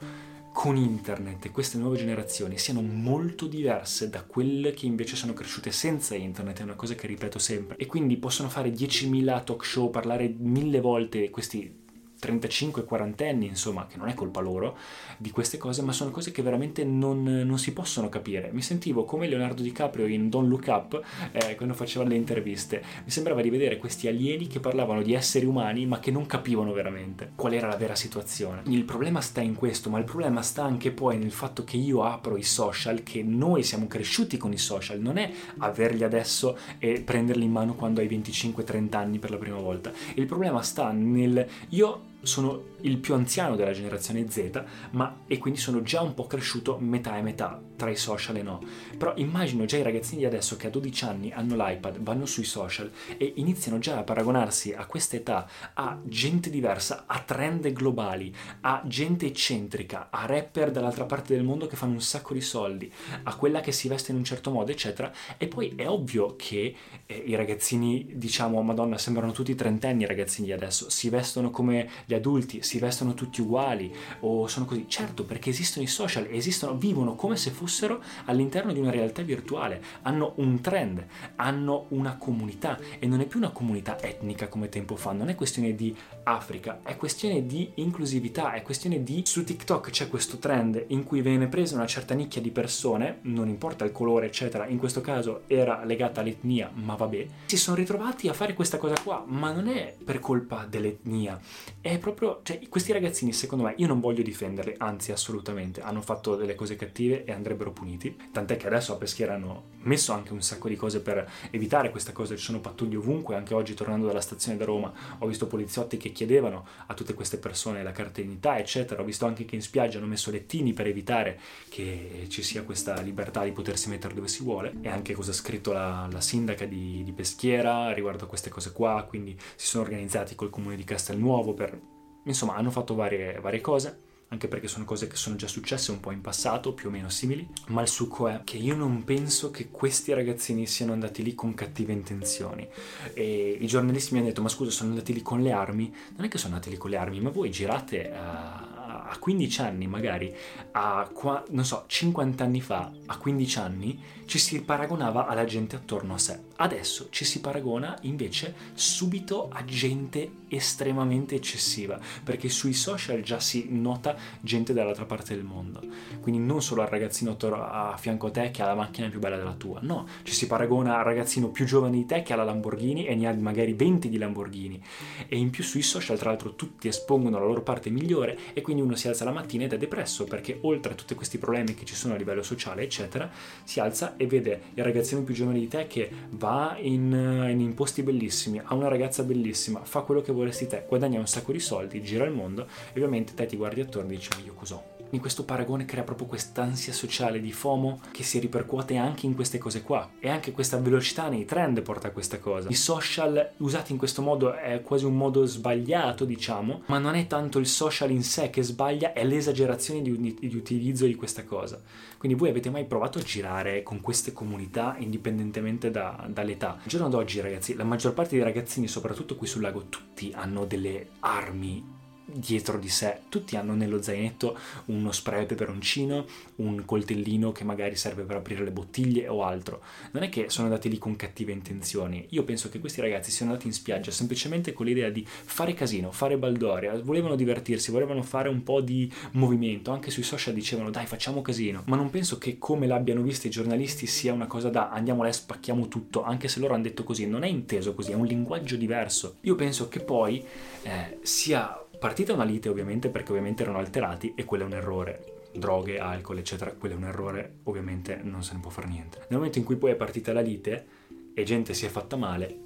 con 0.54 0.76
internet 0.76 1.46
e 1.46 1.52
queste 1.52 1.78
nuove 1.78 1.98
generazioni 1.98 2.58
siano 2.58 2.82
molto 2.82 3.48
diverse 3.48 4.10
da 4.10 4.24
quelle 4.24 4.72
che 4.72 4.86
invece 4.86 5.16
sono 5.16 5.34
cresciute 5.34 5.72
senza 5.72 6.16
internet, 6.16 6.60
è 6.60 6.64
una 6.64 6.76
cosa 6.76 6.94
che 6.94 7.08
ripeto 7.08 7.40
sempre. 7.40 7.78
E 7.78 7.86
quindi 7.86 8.18
possono 8.18 8.50
fare 8.50 8.70
10.000 8.70 9.44
talk 9.44 9.66
show, 9.66 9.90
parlare 9.90 10.34
mille 10.38 10.80
volte 10.82 11.30
questi 11.30 11.81
35-40 12.22 13.28
anni, 13.28 13.48
insomma, 13.48 13.88
che 13.88 13.98
non 13.98 14.08
è 14.08 14.14
colpa 14.14 14.40
loro 14.40 14.78
di 15.18 15.32
queste 15.32 15.58
cose, 15.58 15.82
ma 15.82 15.92
sono 15.92 16.12
cose 16.12 16.32
che 16.32 16.42
veramente 16.42 16.84
non, 16.84 17.24
non, 17.24 17.58
si 17.58 17.74
possono 17.74 18.10
capire. 18.10 18.50
Mi 18.54 18.62
sentivo 18.62 19.04
come 19.04 19.28
Leonardo 19.28 19.62
DiCaprio 19.62 20.06
in 20.06 20.30
Don't 20.30 20.48
Look 20.48 20.68
Up, 20.68 21.02
eh, 21.32 21.56
quando 21.56 21.74
faceva 21.74 22.06
le 22.06 22.16
interviste. 22.16 22.84
Mi 23.04 23.12
sembrava 23.12 23.42
di 23.42 23.50
vedere 23.50 23.78
questi 23.78 24.08
alieni 24.08 24.48
che 24.48 24.60
parlavano 24.60 25.02
di 25.02 25.14
esseri 25.14 25.46
umani, 25.46 25.86
ma 25.86 26.00
che 26.00 26.12
non 26.12 26.26
capivano 26.26 26.72
veramente 26.74 27.32
qual 27.36 27.54
era 27.54 27.68
la 27.68 27.76
vera 27.76 27.96
situazione. 27.96 28.62
Il 28.66 28.84
problema 28.84 29.22
sta 29.22 29.42
in 29.42 29.56
questo, 29.56 29.90
ma 29.90 29.98
il 29.98 30.06
problema 30.06 30.42
sta 30.42 30.64
anche 30.64 30.92
poi 30.92 31.18
nel 31.18 31.32
fatto 31.32 31.64
che 31.64 31.78
io 31.78 32.04
apro 32.04 32.38
i 32.38 32.44
social, 32.44 33.04
che 33.04 33.24
noi 33.24 33.64
siamo 33.64 33.88
cresciuti 33.88 34.38
con 34.38 34.52
i 34.54 34.58
social, 34.58 35.00
non 35.00 35.18
è 35.18 35.32
averli 35.58 36.04
adesso 36.04 36.58
e 36.78 37.02
prenderli 37.02 37.46
in 37.46 37.52
mano 37.52 37.76
quando 37.76 38.02
hai 38.02 38.08
25-30 38.08 38.96
anni 38.96 39.20
per 39.20 39.32
la 39.32 39.38
prima 39.38 39.58
volta. 39.58 39.92
Il 40.16 40.26
problema 40.26 40.62
sta 40.62 40.92
nel 40.92 41.48
io 41.70 42.10
sono 42.22 42.70
il 42.82 42.98
più 42.98 43.14
anziano 43.14 43.56
della 43.56 43.72
generazione 43.72 44.30
Z, 44.30 44.64
ma 44.92 45.22
e 45.28 45.38
quindi 45.38 45.60
sono 45.60 45.82
già 45.82 46.02
un 46.02 46.14
po' 46.14 46.28
cresciuto 46.28 46.78
metà 46.80 47.18
e 47.18 47.22
metà 47.22 47.60
tra 47.76 47.90
i 47.90 47.96
social 47.96 48.38
e 48.38 48.44
no. 48.44 48.62
Però 48.98 49.14
immagino 49.16 49.66
già 49.66 49.78
i 49.78 49.84
ragazzini 49.84 50.20
di 50.20 50.26
adesso 50.26 50.56
che 50.56 50.68
a 50.68 50.70
12 50.70 51.04
anni 51.04 51.32
hanno 51.32 51.56
l'iPad, 51.56 52.00
vanno 52.00 52.26
sui 52.26 52.44
social 52.44 52.92
e 53.18 53.34
iniziano 53.38 53.80
già 53.80 53.98
a 53.98 54.04
paragonarsi 54.04 54.74
a 54.74 54.86
questa 54.86 55.16
età 55.16 55.50
a 55.74 55.98
gente 56.04 56.50
diversa, 56.50 57.06
a 57.08 57.20
trend 57.20 57.72
globali, 57.72 58.34
a 58.62 58.84
gente 58.86 59.26
eccentrica, 59.26 60.10
a 60.12 60.26
rapper 60.26 60.72
dall'altra 60.72 61.06
parte 61.06 61.34
del 61.34 61.44
mondo 61.44 61.68
che 61.68 61.76
fanno 61.76 61.94
un 61.94 62.02
sacco 62.02 62.34
di 62.34 62.42
soldi, 62.42 62.92
a 63.24 63.36
quella 63.36 63.62
che 63.62 63.72
si 63.72 63.88
veste 63.88 64.12
in 64.12 64.18
un 64.18 64.24
certo 64.24 64.52
modo, 64.52 64.72
eccetera. 64.72 65.12
E 65.38 65.48
poi 65.48 65.74
è 65.76 65.88
ovvio 65.88 66.36
che 66.36 66.76
eh, 67.06 67.24
i 67.26 67.36
ragazzini, 67.36 68.12
diciamo, 68.14 68.62
madonna, 68.62 68.98
sembrano 68.98 69.32
tutti 69.32 69.56
trentenni 69.56 70.04
i 70.04 70.08
ragazzini 70.08 70.48
di 70.48 70.54
adesso, 70.54 70.90
si 70.90 71.10
vestono 71.10 71.50
come 71.50 71.90
gli 72.12 72.14
adulti, 72.14 72.62
si 72.62 72.78
vestono 72.78 73.14
tutti 73.14 73.42
uguali 73.42 73.94
o 74.22 74.48
sono 74.48 74.66
così. 74.66 74.86
Certo, 74.88 75.24
perché 75.24 75.50
esistono 75.50 75.86
i 75.86 75.88
social, 75.88 76.28
esistono, 76.30 76.76
vivono 76.76 77.16
come 77.16 77.38
se 77.38 77.52
fossero 77.52 78.02
all'interno 78.26 78.74
di 78.74 78.80
una 78.80 78.92
realtà 78.92 79.22
virtuale, 79.22 79.82
hanno 80.02 80.34
un 80.38 80.60
trend, 80.60 81.06
hanno 81.38 81.86
una 81.90 82.18
comunità 82.18 82.78
e 83.00 83.08
non 83.08 83.22
è 83.22 83.26
più 83.26 83.40
una 83.40 83.52
comunità 83.52 84.00
etnica 84.02 84.48
come 84.48 84.70
tempo 84.70 84.96
fa, 84.96 85.14
non 85.14 85.30
è 85.30 85.36
questione 85.36 85.74
di 85.74 85.96
Africa, 86.24 86.80
è 86.84 86.96
questione 86.96 87.46
di 87.46 87.72
inclusività, 87.76 88.54
è 88.54 88.62
questione 88.62 89.04
di 89.04 89.24
su 89.26 89.44
TikTok 89.44 89.90
c'è 89.90 90.08
questo 90.08 90.38
trend 90.38 90.84
in 90.88 91.04
cui 91.04 91.22
viene 91.22 91.48
presa 91.48 91.76
una 91.76 91.88
certa 91.88 92.14
nicchia 92.14 92.42
di 92.42 92.52
persone, 92.52 93.20
non 93.24 93.48
importa 93.48 93.86
il 93.86 93.92
colore, 93.92 94.28
eccetera, 94.28 94.68
in 94.68 94.78
questo 94.78 95.02
caso 95.02 95.42
era 95.48 95.84
legata 95.84 96.22
all'etnia, 96.22 96.70
ma 96.74 96.96
vabbè, 96.96 97.28
si 97.46 97.58
sono 97.58 97.76
ritrovati 97.76 98.28
a 98.28 98.34
fare 98.34 98.54
questa 98.54 98.78
cosa 98.78 98.96
qua, 99.04 99.24
ma 99.28 99.52
non 99.52 99.68
è 99.68 99.96
per 100.04 100.20
colpa 100.20 100.66
dell'etnia, 100.70 101.40
è 101.80 101.98
proprio, 101.98 102.42
cioè 102.44 102.60
questi 102.70 102.92
ragazzini 102.92 103.34
secondo 103.34 103.66
me, 103.66 103.74
io 103.78 103.88
non 103.88 104.00
voglio 104.00 104.24
difenderli, 104.24 104.76
anzi 104.78 105.12
assolutamente, 105.12 105.82
hanno 105.82 106.02
fatto 106.02 106.36
delle 106.36 106.56
cose 106.56 106.76
cattive 106.76 107.24
e 107.24 107.32
andrebbero 107.32 107.72
puniti, 107.72 108.16
tant'è 108.32 108.58
che 108.58 108.68
adesso 108.68 108.94
a 108.94 108.98
Peschiera 108.98 109.34
hanno 109.34 109.64
messo 109.84 110.14
anche 110.14 110.34
un 110.34 110.42
sacco 110.42 110.68
di 110.68 110.76
cose 110.76 111.02
per 111.02 111.30
evitare 111.52 111.90
questa 111.90 112.12
cosa, 112.12 112.36
ci 112.36 112.44
sono 112.44 112.60
pattugli 112.60 112.96
ovunque, 112.96 113.36
anche 113.36 113.54
oggi 113.54 113.74
tornando 113.74 114.08
dalla 114.08 114.22
stazione 114.22 114.58
da 114.58 114.66
Roma 114.66 114.92
ho 115.20 115.28
visto 115.28 115.48
poliziotti 115.48 115.98
che 115.98 116.12
chiedevano 116.12 116.66
a 116.88 116.94
tutte 116.94 117.14
queste 117.14 117.38
persone 117.38 117.84
la 117.84 117.92
carta 117.92 118.22
d'identità, 118.22 118.58
eccetera, 118.58 119.02
ho 119.02 119.06
visto 119.06 119.26
anche 119.26 119.46
che 119.46 119.56
in 119.56 119.62
spiaggia 119.62 119.98
hanno 119.98 120.08
messo 120.08 120.32
lettini 120.32 120.74
per 120.74 120.88
evitare 120.88 121.40
che 121.70 122.26
ci 122.30 122.44
sia 122.44 122.64
questa 122.64 123.00
libertà 123.02 123.44
di 123.44 123.52
potersi 123.52 123.90
mettere 123.90 124.14
dove 124.14 124.28
si 124.28 124.44
vuole, 124.44 124.74
e 124.82 124.90
anche 124.90 125.14
cosa 125.14 125.32
ha 125.32 125.36
scritto 125.36 125.72
la, 125.72 126.08
la 126.12 126.22
sindaca 126.22 126.66
di, 126.66 127.04
di 127.04 127.12
Peschiera 127.12 127.92
riguardo 127.94 128.26
a 128.26 128.28
queste 128.28 128.50
cose 128.50 128.72
qua, 128.72 129.06
quindi 129.08 129.38
si 129.56 129.68
sono 129.68 129.84
organizzati 129.84 130.36
col 130.36 130.50
comune 130.50 130.76
di 130.76 130.84
Castelnuovo 130.84 131.54
per... 131.54 131.80
insomma 132.24 132.56
hanno 132.56 132.72
fatto 132.72 132.96
varie, 132.96 133.40
varie 133.40 133.62
cose 133.62 134.10
anche 134.32 134.48
perché 134.48 134.70
sono 134.70 134.86
cose 134.86 135.08
che 135.08 135.18
sono 135.18 135.36
già 135.36 135.48
successe 135.48 135.92
un 135.92 136.00
po' 136.00 136.12
in 136.12 136.22
passato, 136.22 136.74
più 136.74 136.88
o 136.88 136.92
meno 136.92 137.10
simili, 137.10 137.46
ma 137.68 137.82
il 137.82 137.90
succo 137.90 138.30
è 138.30 138.42
che 138.46 138.56
io 138.56 138.76
non 138.76 139.04
penso 139.04 139.52
che 139.52 139.70
questi 139.70 140.14
ragazzini 140.14 140.66
siano 140.68 140.94
andati 140.94 141.22
lì 141.22 141.36
con 141.36 141.54
cattive 141.54 141.92
intenzioni. 141.92 142.66
E 143.14 143.58
i 143.60 143.68
giornalisti 143.68 144.14
mi 144.14 144.20
hanno 144.20 144.30
detto, 144.30 144.42
ma 144.42 144.48
scusa, 144.48 144.72
sono 144.72 144.92
andati 144.92 145.14
lì 145.14 145.22
con 145.22 145.42
le 145.42 145.52
armi? 145.52 145.94
Non 146.16 146.26
è 146.26 146.30
che 146.30 146.38
sono 146.38 146.54
andati 146.54 146.70
lì 146.70 146.78
con 146.78 146.90
le 146.90 146.98
armi, 146.98 147.20
ma 147.20 147.30
voi 147.30 147.52
girate 147.52 148.14
a 148.14 148.71
a 149.12 149.18
15 149.18 149.62
anni, 149.62 149.88
magari 149.88 150.34
a 150.72 151.10
non 151.50 151.66
so, 151.66 151.84
50 151.86 152.44
anni 152.44 152.62
fa, 152.62 152.90
a 153.08 153.18
15 153.18 153.60
anni, 153.60 154.00
ci 154.26 154.40
si 154.40 154.62
paragonava 154.62 155.28
alla 155.28 155.44
gente 155.44 155.76
attorno 155.76 156.14
a 156.14 156.18
sé. 156.18 156.40
Adesso 156.56 157.08
ci 157.10 157.26
si 157.26 157.42
paragona 157.42 157.98
invece 158.04 158.56
subito 158.74 159.50
a 159.52 159.66
gente 159.66 160.32
estremamente 160.48 161.36
eccessiva, 161.36 162.00
perché 162.24 162.48
sui 162.48 162.72
social 162.72 163.22
già 163.22 163.42
si 163.42 163.68
nota 163.70 164.16
gente 164.40 164.72
dall'altra 164.72 165.06
parte 165.06 165.36
del 165.36 165.44
mondo. 165.44 165.82
Quindi 166.22 166.40
non 166.40 166.62
solo 166.62 166.82
al 166.82 166.88
ragazzino 166.88 167.36
a 167.42 167.98
fianco 167.98 168.28
a 168.28 168.32
te 168.32 168.52
che 168.52 168.62
ha 168.62 168.68
la 168.68 168.76
macchina 168.76 169.10
più 169.10 169.20
bella 169.20 169.36
della 169.36 169.56
tua, 169.56 169.80
no, 169.82 170.08
ci 170.24 170.34
si 170.34 170.48
paragona 170.48 170.98
al 170.98 171.04
ragazzino 171.04 171.50
più 171.50 171.66
giovane 171.66 171.98
di 171.98 172.06
te 172.06 172.24
che 172.24 172.32
ha 172.32 172.38
la 172.38 172.46
Lamborghini 172.46 173.06
e 173.08 173.16
ne 173.16 173.28
ha 173.28 173.34
magari 173.34 173.74
20 173.74 174.08
di 174.08 174.18
Lamborghini. 174.18 174.82
E 175.28 175.36
in 175.36 175.50
più 175.50 175.64
sui 175.64 175.82
social, 175.82 176.18
tra 176.18 176.30
l'altro, 176.30 176.56
tutti 176.56 176.88
espongono 176.88 177.38
la 177.38 177.46
loro 177.46 177.64
parte 177.64 177.90
migliore 177.90 178.38
e 178.54 178.62
quindi 178.62 178.82
uno 178.82 178.96
si 179.02 179.08
alza 179.08 179.24
la 179.24 179.32
mattina 179.32 179.64
ed 179.64 179.74
è 179.74 179.78
depresso 179.80 180.26
perché 180.26 180.60
oltre 180.62 180.94
a 180.94 180.96
tutti 180.96 181.16
questi 181.16 181.40
problemi 181.40 181.74
che 181.74 181.86
ci 181.86 181.96
sono 181.96 182.14
a 182.14 182.18
livello 182.18 182.44
sociale, 182.44 182.84
eccetera, 182.84 183.30
si 183.64 183.80
alza 183.80 184.16
e 184.16 184.28
vede 184.28 184.62
il 184.76 184.84
ragazzino 184.84 185.24
più 185.24 185.34
giovane 185.34 185.60
di 185.60 185.68
te 185.68 185.88
che 185.88 186.10
va 186.30 186.78
in, 186.80 187.12
in 187.58 187.74
posti 187.74 188.04
bellissimi, 188.04 188.62
ha 188.64 188.76
una 188.76 188.90
ragazza 188.90 189.24
bellissima, 189.24 189.84
fa 189.84 190.02
quello 190.02 190.22
che 190.22 190.32
vorresti 190.32 190.68
te, 190.68 190.86
guadagna 190.88 191.20
un 191.20 191.28
sacco 191.28 191.52
di 191.52 191.60
soldi, 191.60 192.04
gira 192.04 192.26
il 192.26 192.32
mondo 192.32 192.68
e 192.94 193.00
ovviamente 193.00 193.34
te 193.34 193.48
ti 193.48 193.58
guardi 193.58 193.82
attorno 193.82 194.12
e 194.12 194.16
dici 194.16 194.30
ma 194.36 194.46
io 194.46 194.54
cos'ho? 194.54 195.01
Quindi 195.12 195.28
questo 195.28 195.44
paragone 195.44 195.84
crea 195.84 196.04
proprio 196.04 196.26
quest'ansia 196.26 196.94
sociale 196.94 197.42
di 197.42 197.52
FOMO 197.52 198.00
che 198.12 198.24
si 198.24 198.40
ripercuote 198.40 198.96
anche 198.96 199.26
in 199.26 199.36
queste 199.36 199.58
cose 199.58 199.82
qua. 199.82 200.10
E 200.20 200.30
anche 200.30 200.54
questa 200.54 200.78
velocità 200.78 201.28
nei 201.28 201.44
trend 201.44 201.82
porta 201.82 202.08
a 202.08 202.12
questa 202.12 202.40
cosa. 202.40 202.70
I 202.70 202.76
social 202.76 203.52
usati 203.58 203.92
in 203.92 203.98
questo 203.98 204.22
modo 204.22 204.54
è 204.54 204.82
quasi 204.82 205.04
un 205.04 205.18
modo 205.18 205.46
sbagliato, 205.46 206.24
diciamo, 206.24 206.84
ma 206.86 206.98
non 206.98 207.16
è 207.16 207.28
tanto 207.28 207.60
il 207.60 207.68
social 207.68 208.10
in 208.10 208.24
sé 208.24 208.50
che 208.50 208.64
sbaglia, 208.64 209.12
è 209.12 209.26
l'esagerazione 209.26 210.02
di, 210.02 210.38
di 210.40 210.56
utilizzo 210.56 211.06
di 211.06 211.16
questa 211.16 211.44
cosa. 211.44 211.82
Quindi 212.18 212.38
voi 212.38 212.48
avete 212.48 212.70
mai 212.70 212.86
provato 212.86 213.20
a 213.20 213.22
girare 213.22 213.84
con 213.84 214.00
queste 214.00 214.32
comunità 214.32 214.96
indipendentemente 214.98 215.92
da, 215.92 216.26
dall'età? 216.30 216.80
Il 216.84 216.90
giorno 216.90 217.10
d'oggi, 217.10 217.42
ragazzi, 217.42 217.76
la 217.76 217.84
maggior 217.84 218.14
parte 218.14 218.36
dei 218.36 218.46
ragazzini, 218.46 218.88
soprattutto 218.88 219.36
qui 219.36 219.48
sul 219.48 219.62
lago, 219.62 219.88
tutti 219.90 220.32
hanno 220.34 220.64
delle 220.64 221.10
armi 221.20 222.00
dietro 222.26 222.78
di 222.78 222.90
sé. 222.90 223.20
Tutti 223.30 223.56
hanno 223.56 223.74
nello 223.74 224.02
zainetto 224.02 224.58
uno 224.86 225.12
spray 225.12 225.46
peperoncino, 225.46 226.26
un 226.58 226.86
coltellino 226.86 227.52
che 227.52 227.64
magari 227.64 227.96
serve 227.96 228.24
per 228.24 228.38
aprire 228.38 228.64
le 228.64 228.72
bottiglie 228.72 229.28
o 229.28 229.44
altro. 229.44 229.82
Non 230.12 230.24
è 230.24 230.30
che 230.30 230.50
sono 230.50 230.68
andati 230.68 230.90
lì 230.90 230.98
con 230.98 231.16
cattive 231.16 231.52
intenzioni. 231.52 232.26
Io 232.30 232.44
penso 232.44 232.70
che 232.70 232.80
questi 232.80 233.02
ragazzi 233.02 233.32
siano 233.32 233.52
andati 233.52 233.68
in 233.68 233.74
spiaggia 233.74 234.12
semplicemente 234.12 234.74
con 234.74 234.86
l'idea 234.86 235.10
di 235.10 235.26
fare 235.26 235.74
casino, 235.74 236.12
fare 236.12 236.38
baldoria, 236.38 237.00
volevano 237.02 237.36
divertirsi, 237.36 237.92
volevano 237.92 238.24
fare 238.24 238.50
un 238.50 238.64
po' 238.64 238.82
di 238.82 239.12
movimento. 239.32 239.92
Anche 239.92 240.12
sui 240.12 240.24
social 240.24 240.54
dicevano 240.54 240.90
dai 240.90 241.06
facciamo 241.06 241.42
casino. 241.42 241.84
Ma 241.88 241.96
non 241.96 242.10
penso 242.10 242.38
che 242.38 242.58
come 242.58 242.88
l'abbiano 242.88 243.22
visto 243.22 243.48
i 243.48 243.52
giornalisti 243.52 244.06
sia 244.08 244.34
una 244.34 244.48
cosa 244.48 244.70
da 244.70 244.90
andiamo 244.90 245.24
là 245.24 245.30
e 245.30 245.34
spacchiamo 245.34 245.88
tutto, 245.88 246.24
anche 246.24 246.48
se 246.48 246.60
loro 246.60 246.74
hanno 246.74 246.84
detto 246.84 247.04
così. 247.04 247.28
Non 247.28 247.44
è 247.44 247.48
inteso 247.48 247.94
così, 247.94 248.12
è 248.12 248.16
un 248.16 248.26
linguaggio 248.26 248.76
diverso. 248.76 249.38
Io 249.42 249.56
penso 249.56 249.88
che 249.88 250.00
poi 250.00 250.44
eh, 250.84 251.18
sia 251.22 251.81
partita 252.02 252.34
una 252.34 252.44
lite 252.44 252.68
ovviamente 252.68 253.10
perché 253.10 253.30
ovviamente 253.30 253.62
erano 253.62 253.78
alterati 253.78 254.34
e 254.36 254.44
quello 254.44 254.64
è 254.64 254.66
un 254.66 254.74
errore 254.74 255.50
droghe, 255.54 256.00
alcol, 256.00 256.40
eccetera, 256.40 256.72
quello 256.72 256.96
è 256.96 256.98
un 256.98 257.04
errore, 257.04 257.58
ovviamente 257.66 258.20
non 258.24 258.44
se 258.44 258.56
ne 258.56 258.60
può 258.60 258.72
fare 258.72 258.88
niente. 258.88 259.20
Nel 259.30 259.38
momento 259.38 259.60
in 259.60 259.64
cui 259.64 259.76
poi 259.76 259.92
è 259.92 259.96
partita 259.96 260.34
la 260.34 260.42
lite 260.42 260.88
e 261.36 261.44
gente 261.44 261.76
si 261.76 261.86
è 261.86 261.90
fatta 261.90 262.16
male, 262.16 262.58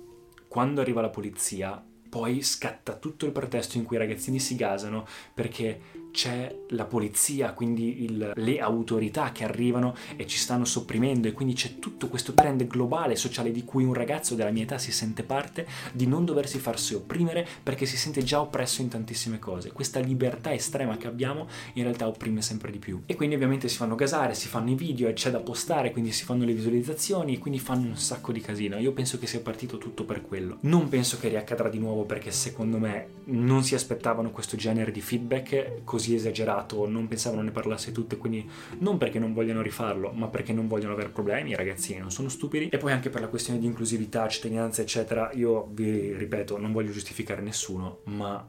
quando 0.48 0.80
arriva 0.80 1.01
la 1.01 1.10
polizia, 1.10 1.84
poi 2.10 2.42
scatta 2.42 2.96
tutto 2.96 3.25
il 3.25 3.34
pretesto 3.34 3.75
in 3.77 3.84
cui 3.84 3.98
i 3.98 4.00
ragazzini 4.00 4.39
si 4.39 4.56
gasano 4.56 5.06
perché 5.34 5.82
c'è 6.15 6.55
la 6.69 6.86
polizia, 6.86 7.51
quindi 7.51 8.05
il, 8.05 8.31
le 8.34 8.60
autorità 8.60 9.34
che 9.34 9.43
arrivano 9.43 9.93
e 10.15 10.25
ci 10.25 10.38
stanno 10.38 10.63
sopprimendo 10.63 11.27
e 11.27 11.34
quindi 11.34 11.53
c'è 11.53 11.77
tutto 11.77 12.07
questo 12.07 12.34
trend 12.34 12.65
globale 12.67 13.17
sociale 13.17 13.51
di 13.51 13.65
cui 13.65 13.84
un 13.84 13.93
ragazzo 13.93 14.34
della 14.34 14.50
mia 14.50 14.63
età 14.63 14.77
si 14.77 14.93
sente 14.93 15.24
parte 15.24 15.67
di 15.91 16.07
non 16.07 16.24
doversi 16.24 16.57
farsi 16.57 16.93
opprimere 16.93 17.45
perché 17.62 17.86
si 17.86 17.98
sente 17.98 18.24
già 18.24 18.39
oppresso 18.39 18.81
in 18.81 18.88
tantissime 18.88 19.39
cose. 19.39 19.74
Questa 19.74 20.00
libertà 20.00 20.53
estrema 20.53 20.95
che 20.95 21.07
abbiamo 21.07 21.48
in 21.74 21.84
realtà 21.84 22.07
opprime 22.07 22.41
sempre 22.41 22.72
di 22.72 22.79
più. 22.79 23.01
E 23.05 23.15
quindi 23.15 23.36
ovviamente 23.36 23.67
si 23.67 23.75
fanno 23.75 23.95
gasare, 23.95 24.36
si 24.36 24.48
fanno 24.48 24.69
i 24.69 24.75
video 24.75 25.10
e 25.10 25.13
c'è 25.13 25.31
da 25.31 25.39
postare, 25.39 25.91
quindi 25.91 26.13
si 26.13 26.24
fanno 26.24 26.45
le 26.45 26.53
visualizzazioni 26.53 27.34
e 27.34 27.39
quindi 27.39 27.60
fanno 27.60 27.88
un 27.88 27.98
sacco 27.98 28.31
di 28.31 28.39
casino. 28.39 28.77
Io 28.77 28.93
penso 28.93 29.19
che 29.19 29.27
sia 29.27 29.41
partito 29.41 29.77
tutto 29.77 30.05
per 30.05 30.22
quello. 30.22 30.60
Non 30.62 30.88
penso 30.88 31.19
che 31.19 31.27
riaccadrà 31.27 31.67
di 31.67 31.77
nuovo 31.77 32.03
perché 32.03 32.31
secondo 32.31 32.77
me 32.77 33.07
non 33.25 33.63
si 33.63 33.75
aspettavano 33.75 34.31
questo 34.31 34.55
genere 34.55 34.91
di 34.91 35.01
feedback 35.01 35.84
così 35.84 36.05
così 36.06 36.16
esagerato, 36.16 36.88
non 36.88 37.08
pensavano 37.08 37.42
ne 37.42 37.52
parlasse 37.52 37.92
tutte, 37.92 38.18
quindi 38.18 38.48
non 38.80 38.98
perché 38.98 39.18
non 39.18 39.34
vogliono 39.34 39.62
rifarlo, 39.62 40.12
ma 40.12 40.28
perché 40.28 40.54
non 40.54 40.68
vogliono 40.68 40.94
avere 40.94 41.10
problemi, 41.10 41.52
i 41.52 41.56
ragazzini 41.56 42.00
non 42.00 42.12
sono 42.12 42.30
stupidi. 42.30 42.70
E 42.70 42.78
poi 42.78 42.92
anche 42.92 43.10
per 43.10 43.22
la 43.22 43.28
questione 43.28 43.60
di 43.60 43.66
inclusività, 43.66 44.28
cittadinanza, 44.28 44.82
eccetera, 44.82 45.32
io 45.34 45.68
vi 45.72 46.14
ripeto, 46.14 46.60
non 46.60 46.72
voglio 46.72 46.92
giustificare 46.92 47.42
nessuno, 47.42 48.02
ma 48.06 48.48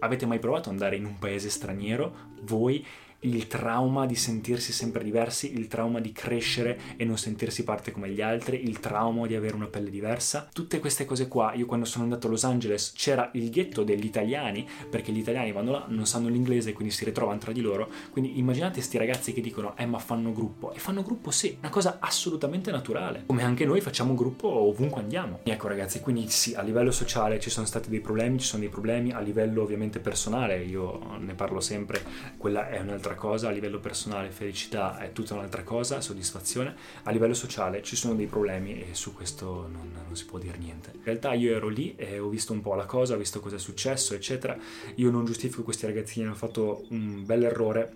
avete 0.00 0.26
mai 0.26 0.38
provato 0.38 0.68
ad 0.68 0.74
andare 0.74 0.96
in 0.96 1.04
un 1.04 1.18
paese 1.18 1.50
straniero, 1.50 2.14
voi 2.42 2.84
il 3.20 3.48
trauma 3.48 4.06
di 4.06 4.14
sentirsi 4.14 4.72
sempre 4.72 5.02
diversi, 5.02 5.52
il 5.52 5.66
trauma 5.66 6.00
di 6.00 6.12
crescere 6.12 6.78
e 6.96 7.04
non 7.04 7.18
sentirsi 7.18 7.64
parte 7.64 7.90
come 7.90 8.10
gli 8.10 8.20
altri, 8.20 8.62
il 8.62 8.78
trauma 8.78 9.26
di 9.26 9.34
avere 9.34 9.56
una 9.56 9.66
pelle 9.66 9.90
diversa. 9.90 10.48
Tutte 10.52 10.78
queste 10.78 11.04
cose 11.04 11.26
qua, 11.26 11.52
io 11.54 11.66
quando 11.66 11.84
sono 11.84 12.04
andato 12.04 12.28
a 12.28 12.30
Los 12.30 12.44
Angeles 12.44 12.92
c'era 12.94 13.30
il 13.32 13.50
ghetto 13.50 13.82
degli 13.82 14.04
italiani, 14.04 14.68
perché 14.88 15.10
gli 15.10 15.18
italiani 15.18 15.52
vanno 15.52 15.72
là, 15.72 15.84
non 15.88 16.06
sanno 16.06 16.28
l'inglese, 16.28 16.72
quindi 16.72 16.94
si 16.94 17.04
ritrovano 17.04 17.38
tra 17.38 17.52
di 17.52 17.60
loro. 17.60 17.90
Quindi 18.10 18.38
immaginate 18.38 18.74
questi 18.74 18.98
ragazzi 18.98 19.32
che 19.32 19.40
dicono, 19.40 19.76
eh 19.76 19.86
ma 19.86 19.98
fanno 19.98 20.32
gruppo. 20.32 20.72
E 20.72 20.78
fanno 20.78 21.02
gruppo 21.02 21.30
sì, 21.30 21.56
una 21.58 21.70
cosa 21.70 21.98
assolutamente 22.00 22.70
naturale. 22.70 23.24
Come 23.26 23.42
anche 23.42 23.64
noi 23.64 23.80
facciamo 23.80 24.14
gruppo 24.14 24.48
ovunque 24.48 25.00
andiamo. 25.00 25.40
E 25.42 25.50
ecco 25.50 25.66
ragazzi, 25.66 26.00
quindi 26.00 26.28
sì, 26.28 26.54
a 26.54 26.62
livello 26.62 26.92
sociale 26.92 27.40
ci 27.40 27.50
sono 27.50 27.66
stati 27.66 27.88
dei 27.88 28.00
problemi, 28.00 28.38
ci 28.38 28.46
sono 28.46 28.60
dei 28.60 28.70
problemi, 28.70 29.12
a 29.12 29.20
livello 29.20 29.62
ovviamente 29.62 29.98
personale, 29.98 30.62
io 30.62 31.16
ne 31.18 31.34
parlo 31.34 31.60
sempre, 31.60 32.02
quella 32.36 32.68
è 32.68 32.78
un'altra 32.80 33.07
un'altra 33.08 33.14
cosa, 33.14 33.48
a 33.48 33.50
livello 33.50 33.78
personale 33.78 34.30
felicità 34.30 34.98
è 34.98 35.12
tutta 35.12 35.34
un'altra 35.34 35.62
cosa, 35.62 36.00
soddisfazione, 36.00 36.74
a 37.04 37.10
livello 37.10 37.34
sociale 37.34 37.82
ci 37.82 37.96
sono 37.96 38.14
dei 38.14 38.26
problemi 38.26 38.80
e 38.80 38.94
su 38.94 39.14
questo 39.14 39.68
non, 39.70 39.92
non 40.06 40.16
si 40.16 40.26
può 40.26 40.38
dire 40.38 40.58
niente. 40.58 40.92
In 40.94 41.04
realtà 41.04 41.32
io 41.32 41.54
ero 41.54 41.68
lì 41.68 41.94
e 41.96 42.18
ho 42.18 42.28
visto 42.28 42.52
un 42.52 42.60
po' 42.60 42.74
la 42.74 42.84
cosa, 42.84 43.14
ho 43.14 43.18
visto 43.18 43.40
cosa 43.40 43.56
è 43.56 43.58
successo, 43.58 44.14
eccetera. 44.14 44.56
Io 44.96 45.10
non 45.10 45.24
giustifico 45.24 45.62
questi 45.62 45.86
ragazzini, 45.86 46.26
hanno 46.26 46.34
fatto 46.34 46.84
un 46.90 47.24
bel 47.24 47.44
errore, 47.44 47.94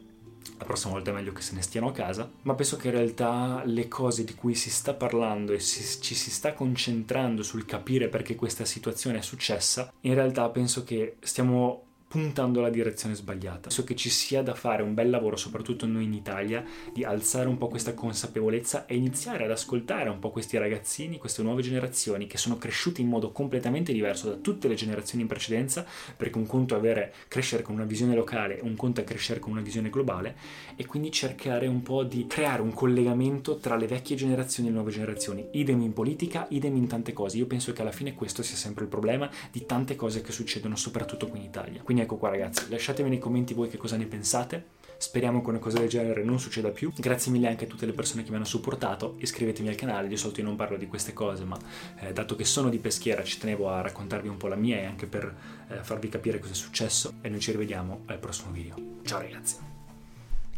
la 0.59 0.65
prossima 0.65 0.95
volta 0.95 1.11
è 1.11 1.15
meglio 1.15 1.33
che 1.33 1.43
se 1.43 1.55
ne 1.55 1.63
stiano 1.63 1.89
a 1.89 1.93
casa, 1.93 2.29
ma 2.43 2.55
penso 2.55 2.77
che 2.77 2.89
in 2.89 2.95
realtà 2.95 3.63
le 3.65 3.87
cose 3.89 4.25
di 4.25 4.35
cui 4.35 4.55
si 4.55 4.71
sta 4.71 4.95
parlando 4.95 5.53
e 5.53 5.61
si, 5.61 6.01
ci 6.01 6.15
si 6.15 6.31
sta 6.31 6.53
concentrando 6.53 7.43
sul 7.43 7.65
capire 7.65 8.09
perché 8.09 8.35
questa 8.35 8.65
situazione 8.65 9.19
è 9.19 9.23
successa, 9.23 9.93
in 10.01 10.15
realtà 10.15 10.49
penso 10.49 10.83
che 10.83 11.17
stiamo 11.21 11.82
puntando 12.13 12.59
alla 12.59 12.69
direzione 12.69 13.15
sbagliata. 13.15 13.61
Penso 13.69 13.85
che 13.85 13.97
ci 13.97 14.11
sia 14.11 14.43
da 14.43 14.53
fare 14.53 14.83
un 14.83 14.93
bel 14.93 15.09
lavoro, 15.09 15.35
soprattutto 15.35 15.87
noi 15.87 16.05
in 16.05 16.13
Italia, 16.13 16.63
di 16.93 17.05
alzare 17.05 17.49
un 17.49 17.57
po' 17.57 17.69
questa 17.69 17.95
consapevolezza 17.95 18.85
e 18.85 18.97
iniziare 18.97 19.45
ad 19.45 19.51
ascoltare 19.51 20.11
un 20.11 20.19
po' 20.19 20.31
questi 20.31 20.59
ragazzini, 20.59 21.17
queste 21.17 21.43
nuove 21.43 21.63
generazioni 21.63 22.27
che 22.27 22.37
sono 22.37 22.59
cresciuti 22.59 23.01
in 23.01 23.09
modo 23.09 23.33
completamente 23.33 23.95
diverso 23.95 24.29
da 24.29 24.35
tutte 24.35 24.69
le 24.69 24.75
generazioni 24.75 25.23
in 25.23 25.29
precedenza, 25.29 25.87
perché 26.15 26.37
un 26.37 26.45
conto 26.45 26.75
è 26.75 26.77
avere, 26.77 27.15
crescere 27.29 27.63
con 27.63 27.77
una 27.77 27.85
visione 27.85 28.15
locale, 28.15 28.59
un 28.61 28.77
conto 28.77 29.01
è 29.01 29.05
crescere 29.05 29.41
con 29.41 29.53
una 29.53 29.63
visione 29.63 29.89
globale, 29.89 30.37
e 30.77 30.85
quindi 30.85 31.11
cercare 31.11 31.67
un 31.67 31.81
po' 31.81 32.03
di 32.03 32.27
creare 32.27 32.61
un 32.61 32.75
collegamento 32.75 33.57
tra 33.57 33.77
le 33.77 33.87
vecchie 33.87 34.17
generazioni 34.17 34.69
e 34.69 34.73
le 34.73 34.77
nuove 34.77 34.93
generazioni, 34.93 35.49
idem 35.53 35.81
in 35.81 35.95
politica, 35.95 36.45
idem 36.51 36.77
in 36.77 36.89
tante 36.89 37.15
cose. 37.15 37.39
Io 37.39 37.47
penso 37.47 37.73
che 37.73 37.81
alla 37.81 37.91
fine 37.91 38.13
questo 38.13 38.43
sia 38.43 38.57
sempre 38.57 38.85
il 38.85 38.91
problema 38.91 39.31
di 39.51 39.65
tante 39.65 39.97
cose 39.97 40.21
che 40.21 40.33
succedono 40.33 40.77
soprattutto 40.77 41.27
qui 41.27 41.39
in 41.39 41.47
Italia. 41.47 41.81
Ecco 42.03 42.17
qua 42.17 42.31
ragazzi, 42.31 42.69
lasciatemi 42.69 43.09
nei 43.09 43.21
commenti 43.21 43.55
voi 43.55 43.69
che 43.69 43.77
cosa 43.77 43.97
ne 43.97 44.07
pensate. 44.07 44.81
Speriamo 44.97 45.41
che 45.41 45.51
una 45.51 45.61
cosa 45.61 45.79
del 45.79 45.89
genere 45.89 46.25
non 46.25 46.41
succeda 46.41 46.71
più. 46.71 46.93
Grazie 46.97 47.31
mille 47.31 47.47
anche 47.47 47.65
a 47.67 47.69
tutte 47.69 47.87
le 47.87 47.93
persone 47.93 48.25
che 48.25 48.31
mi 48.31 48.37
hanno 48.37 48.45
supportato. 48.45 49.15
Iscrivetevi 49.19 49.69
al 49.69 49.77
canale, 49.77 50.09
di 50.09 50.17
solito 50.17 50.41
io 50.41 50.47
non 50.47 50.57
parlo 50.57 50.77
di 50.77 50.89
queste 50.89 51.13
cose, 51.13 51.45
ma 51.45 51.57
eh, 52.01 52.13
dato 52.13 52.35
che 52.35 52.45
sono 52.45 52.71
di 52.71 52.79
peschiera 52.79 53.23
ci 53.23 53.39
tenevo 53.39 53.69
a 53.69 53.81
raccontarvi 53.83 54.27
un 54.27 54.37
po' 54.37 54.49
la 54.49 54.57
mia 54.57 54.79
e 54.79 54.85
anche 54.85 55.07
per 55.07 55.33
eh, 55.69 55.77
farvi 55.83 56.09
capire 56.09 56.41
cosa 56.41 56.53
è 56.53 56.57
successo. 56.57 57.15
E 57.21 57.29
noi 57.29 57.39
ci 57.39 57.53
rivediamo 57.53 58.03
al 58.07 58.19
prossimo 58.19 58.51
video. 58.51 58.75
Ciao 59.05 59.21
ragazzi. 59.21 59.57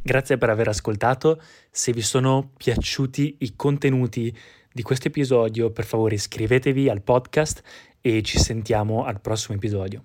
Grazie 0.00 0.38
per 0.38 0.48
aver 0.48 0.68
ascoltato. 0.68 1.42
Se 1.70 1.92
vi 1.92 2.02
sono 2.02 2.52
piaciuti 2.56 3.36
i 3.40 3.52
contenuti 3.54 4.34
di 4.72 4.80
questo 4.80 5.08
episodio, 5.08 5.70
per 5.70 5.84
favore 5.84 6.14
iscrivetevi 6.14 6.88
al 6.88 7.02
podcast 7.02 7.62
e 8.00 8.22
ci 8.22 8.38
sentiamo 8.38 9.04
al 9.04 9.20
prossimo 9.20 9.56
episodio. 9.56 10.04